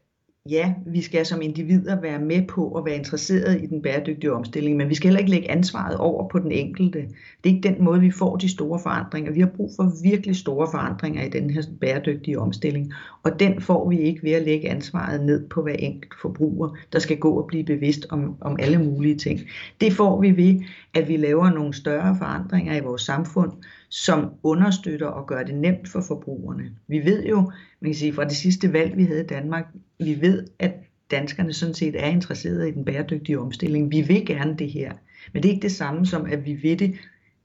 ja, 0.49 0.73
vi 0.85 1.01
skal 1.01 1.25
som 1.25 1.41
individer 1.41 2.01
være 2.01 2.19
med 2.19 2.47
på 2.47 2.71
at 2.71 2.85
være 2.85 2.95
interesseret 2.95 3.61
i 3.63 3.65
den 3.65 3.81
bæredygtige 3.81 4.33
omstilling, 4.33 4.77
men 4.77 4.89
vi 4.89 4.95
skal 4.95 5.07
heller 5.07 5.19
ikke 5.19 5.31
lægge 5.31 5.51
ansvaret 5.51 5.97
over 5.97 6.29
på 6.29 6.39
den 6.39 6.51
enkelte. 6.51 6.99
Det 7.43 7.49
er 7.49 7.55
ikke 7.55 7.69
den 7.69 7.83
måde, 7.83 7.99
vi 7.99 8.11
får 8.11 8.35
de 8.35 8.49
store 8.49 8.79
forandringer. 8.79 9.31
Vi 9.31 9.39
har 9.39 9.47
brug 9.47 9.71
for 9.75 9.91
virkelig 10.03 10.35
store 10.35 10.67
forandringer 10.71 11.23
i 11.23 11.29
den 11.29 11.49
her 11.49 11.61
bæredygtige 11.81 12.39
omstilling, 12.39 12.93
og 13.23 13.39
den 13.39 13.61
får 13.61 13.89
vi 13.89 13.99
ikke 13.99 14.23
ved 14.23 14.31
at 14.31 14.43
lægge 14.43 14.69
ansvaret 14.69 15.25
ned 15.25 15.47
på 15.49 15.61
hver 15.61 15.75
enkelt 15.79 16.13
forbruger, 16.21 16.69
der 16.93 16.99
skal 16.99 17.17
gå 17.17 17.31
og 17.31 17.47
blive 17.47 17.63
bevidst 17.63 18.05
om, 18.09 18.35
om 18.41 18.55
alle 18.59 18.77
mulige 18.77 19.15
ting. 19.15 19.39
Det 19.81 19.93
får 19.93 20.21
vi 20.21 20.37
ved, 20.37 20.61
at 20.93 21.07
vi 21.07 21.17
laver 21.17 21.49
nogle 21.49 21.73
større 21.73 22.15
forandringer 22.19 22.75
i 22.75 22.79
vores 22.79 23.01
samfund, 23.01 23.51
som 23.89 24.33
understøtter 24.43 25.07
og 25.07 25.27
gør 25.27 25.43
det 25.43 25.55
nemt 25.55 25.87
for 25.87 26.01
forbrugerne. 26.01 26.71
Vi 26.87 27.05
ved 27.05 27.25
jo, 27.25 27.51
man 27.79 27.91
kan 27.91 27.95
sige, 27.95 28.13
fra 28.13 28.23
det 28.23 28.35
sidste 28.35 28.73
valg, 28.73 28.97
vi 28.97 29.03
havde 29.03 29.23
i 29.23 29.27
Danmark, 29.27 29.65
vi 29.99 30.21
ved, 30.21 30.47
at 30.59 30.73
danskerne 31.11 31.53
sådan 31.53 31.73
set 31.73 32.03
er 32.03 32.07
interesserede 32.07 32.69
i 32.69 32.71
den 32.71 32.85
bæredygtige 32.85 33.39
omstilling. 33.39 33.91
Vi 33.91 34.01
vil 34.01 34.25
gerne 34.25 34.55
det 34.57 34.71
her, 34.71 34.93
men 35.33 35.43
det 35.43 35.49
er 35.49 35.53
ikke 35.53 35.63
det 35.63 35.71
samme 35.71 36.05
som, 36.05 36.25
at 36.25 36.45
vi 36.45 36.59
ved 36.63 36.77
det, 36.77 36.95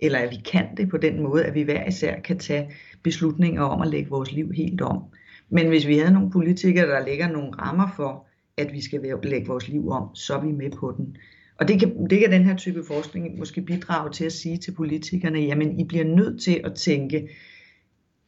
eller 0.00 0.18
at 0.18 0.30
vi 0.30 0.36
kan 0.52 0.66
det 0.76 0.88
på 0.88 0.96
den 0.96 1.22
måde, 1.22 1.44
at 1.44 1.54
vi 1.54 1.62
hver 1.62 1.88
især 1.88 2.20
kan 2.20 2.38
tage 2.38 2.70
beslutninger 3.02 3.62
om 3.62 3.82
at 3.82 3.88
lægge 3.88 4.10
vores 4.10 4.32
liv 4.32 4.52
helt 4.52 4.80
om. 4.80 5.02
Men 5.50 5.68
hvis 5.68 5.86
vi 5.86 5.98
havde 5.98 6.12
nogle 6.12 6.30
politikere, 6.30 6.86
der 6.86 7.06
lægger 7.06 7.28
nogle 7.28 7.50
rammer 7.50 7.88
for, 7.96 8.26
at 8.56 8.72
vi 8.72 8.80
skal 8.80 9.00
lægge 9.22 9.46
vores 9.46 9.68
liv 9.68 9.90
om, 9.90 10.14
så 10.14 10.34
er 10.34 10.40
vi 10.40 10.52
med 10.52 10.70
på 10.70 10.94
den. 10.96 11.16
Og 11.62 11.68
det 11.68 11.80
kan, 11.80 12.06
det 12.10 12.20
kan 12.20 12.32
den 12.32 12.44
her 12.44 12.56
type 12.56 12.84
forskning 12.84 13.38
måske 13.38 13.62
bidrage 13.62 14.10
til 14.10 14.24
at 14.24 14.32
sige 14.32 14.56
til 14.56 14.72
politikerne, 14.72 15.38
jamen 15.38 15.80
I 15.80 15.84
bliver 15.84 16.04
nødt 16.04 16.40
til 16.40 16.60
at 16.64 16.74
tænke, 16.74 17.28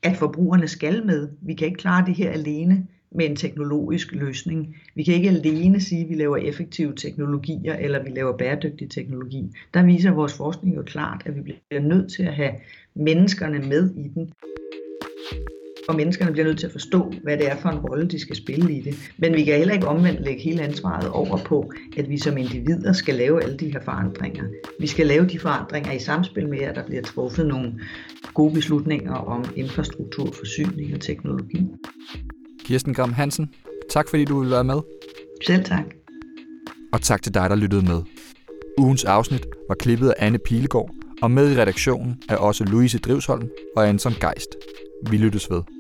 at 0.03 0.16
forbrugerne 0.16 0.68
skal 0.68 1.07
med. 1.07 1.29
Vi 1.42 1.55
kan 1.55 1.66
ikke 1.66 1.79
klare 1.79 2.07
det 2.07 2.14
her 2.14 2.31
alene 2.31 2.87
med 3.11 3.27
en 3.27 3.37
teknologisk 3.37 4.12
løsning. 4.12 4.77
Vi 4.94 5.03
kan 5.03 5.14
ikke 5.14 5.29
alene 5.29 5.81
sige, 5.81 6.03
at 6.03 6.09
vi 6.09 6.14
laver 6.14 6.37
effektive 6.37 6.94
teknologier, 6.94 7.77
eller 7.77 8.03
vi 8.05 8.11
laver 8.11 8.37
bæredygtig 8.37 8.90
teknologi. 8.90 9.51
Der 9.75 9.83
viser 9.83 10.11
vores 10.11 10.37
forskning 10.37 10.77
jo 10.77 10.83
klart, 10.83 11.23
at 11.27 11.37
vi 11.37 11.40
bliver 11.42 11.83
nødt 11.83 12.12
til 12.12 12.23
at 12.23 12.35
have 12.35 12.53
menneskerne 12.94 13.59
med 13.59 13.94
i 13.97 14.09
den 14.14 14.33
og 15.88 15.97
menneskerne 15.97 16.33
bliver 16.33 16.47
nødt 16.47 16.59
til 16.59 16.66
at 16.66 16.73
forstå, 16.73 17.12
hvad 17.23 17.37
det 17.37 17.51
er 17.51 17.57
for 17.57 17.68
en 17.68 17.79
rolle, 17.79 18.09
de 18.09 18.18
skal 18.20 18.37
spille 18.37 18.73
i 18.73 18.81
det. 18.81 18.94
Men 19.18 19.35
vi 19.35 19.44
kan 19.44 19.59
heller 19.59 19.75
ikke 19.75 19.87
omvendt 19.87 20.25
lægge 20.25 20.42
hele 20.42 20.62
ansvaret 20.62 21.09
over 21.09 21.37
på, 21.37 21.73
at 21.97 22.11
vi 22.11 22.18
som 22.18 22.37
individer 22.37 22.92
skal 22.92 23.14
lave 23.14 23.42
alle 23.42 23.57
de 23.57 23.73
her 23.73 23.81
forandringer. 23.85 24.44
Vi 24.81 24.87
skal 24.87 25.07
lave 25.07 25.27
de 25.27 25.38
forandringer 25.38 25.92
i 25.92 25.99
samspil 25.99 26.49
med, 26.49 26.59
at 26.59 26.77
der 26.77 26.87
bliver 26.87 27.03
truffet 27.03 27.47
nogle 27.47 27.73
gode 28.35 28.55
beslutninger 28.55 29.12
om 29.14 29.44
infrastruktur, 29.57 30.33
forsyning 30.33 30.94
og 30.94 31.01
teknologi. 31.01 31.66
Kirsten 32.64 32.94
Gram 32.94 33.12
Hansen, 33.12 33.51
tak 33.90 34.09
fordi 34.09 34.25
du 34.25 34.40
vil 34.40 34.51
være 34.51 34.64
med. 34.64 34.81
Selv 35.47 35.64
tak. 35.64 35.85
Og 36.92 37.03
tak 37.03 37.23
til 37.23 37.35
dig, 37.35 37.51
der 37.51 37.57
lyttede 37.57 37.83
med. 37.83 38.03
Ugens 38.79 39.05
afsnit 39.05 39.47
var 39.68 39.75
klippet 39.75 40.09
af 40.09 40.27
Anne 40.27 40.38
Pilegaard, 40.38 40.90
og 41.23 41.31
med 41.31 41.53
i 41.53 41.61
redaktionen 41.61 42.23
er 42.29 42.37
også 42.37 42.64
Louise 42.64 42.99
Drivsholm 42.99 43.49
og 43.77 43.88
Anton 43.88 44.12
Geist. 44.12 44.57
Vi 45.11 45.16
lyttes 45.16 45.51
ved. 45.51 45.73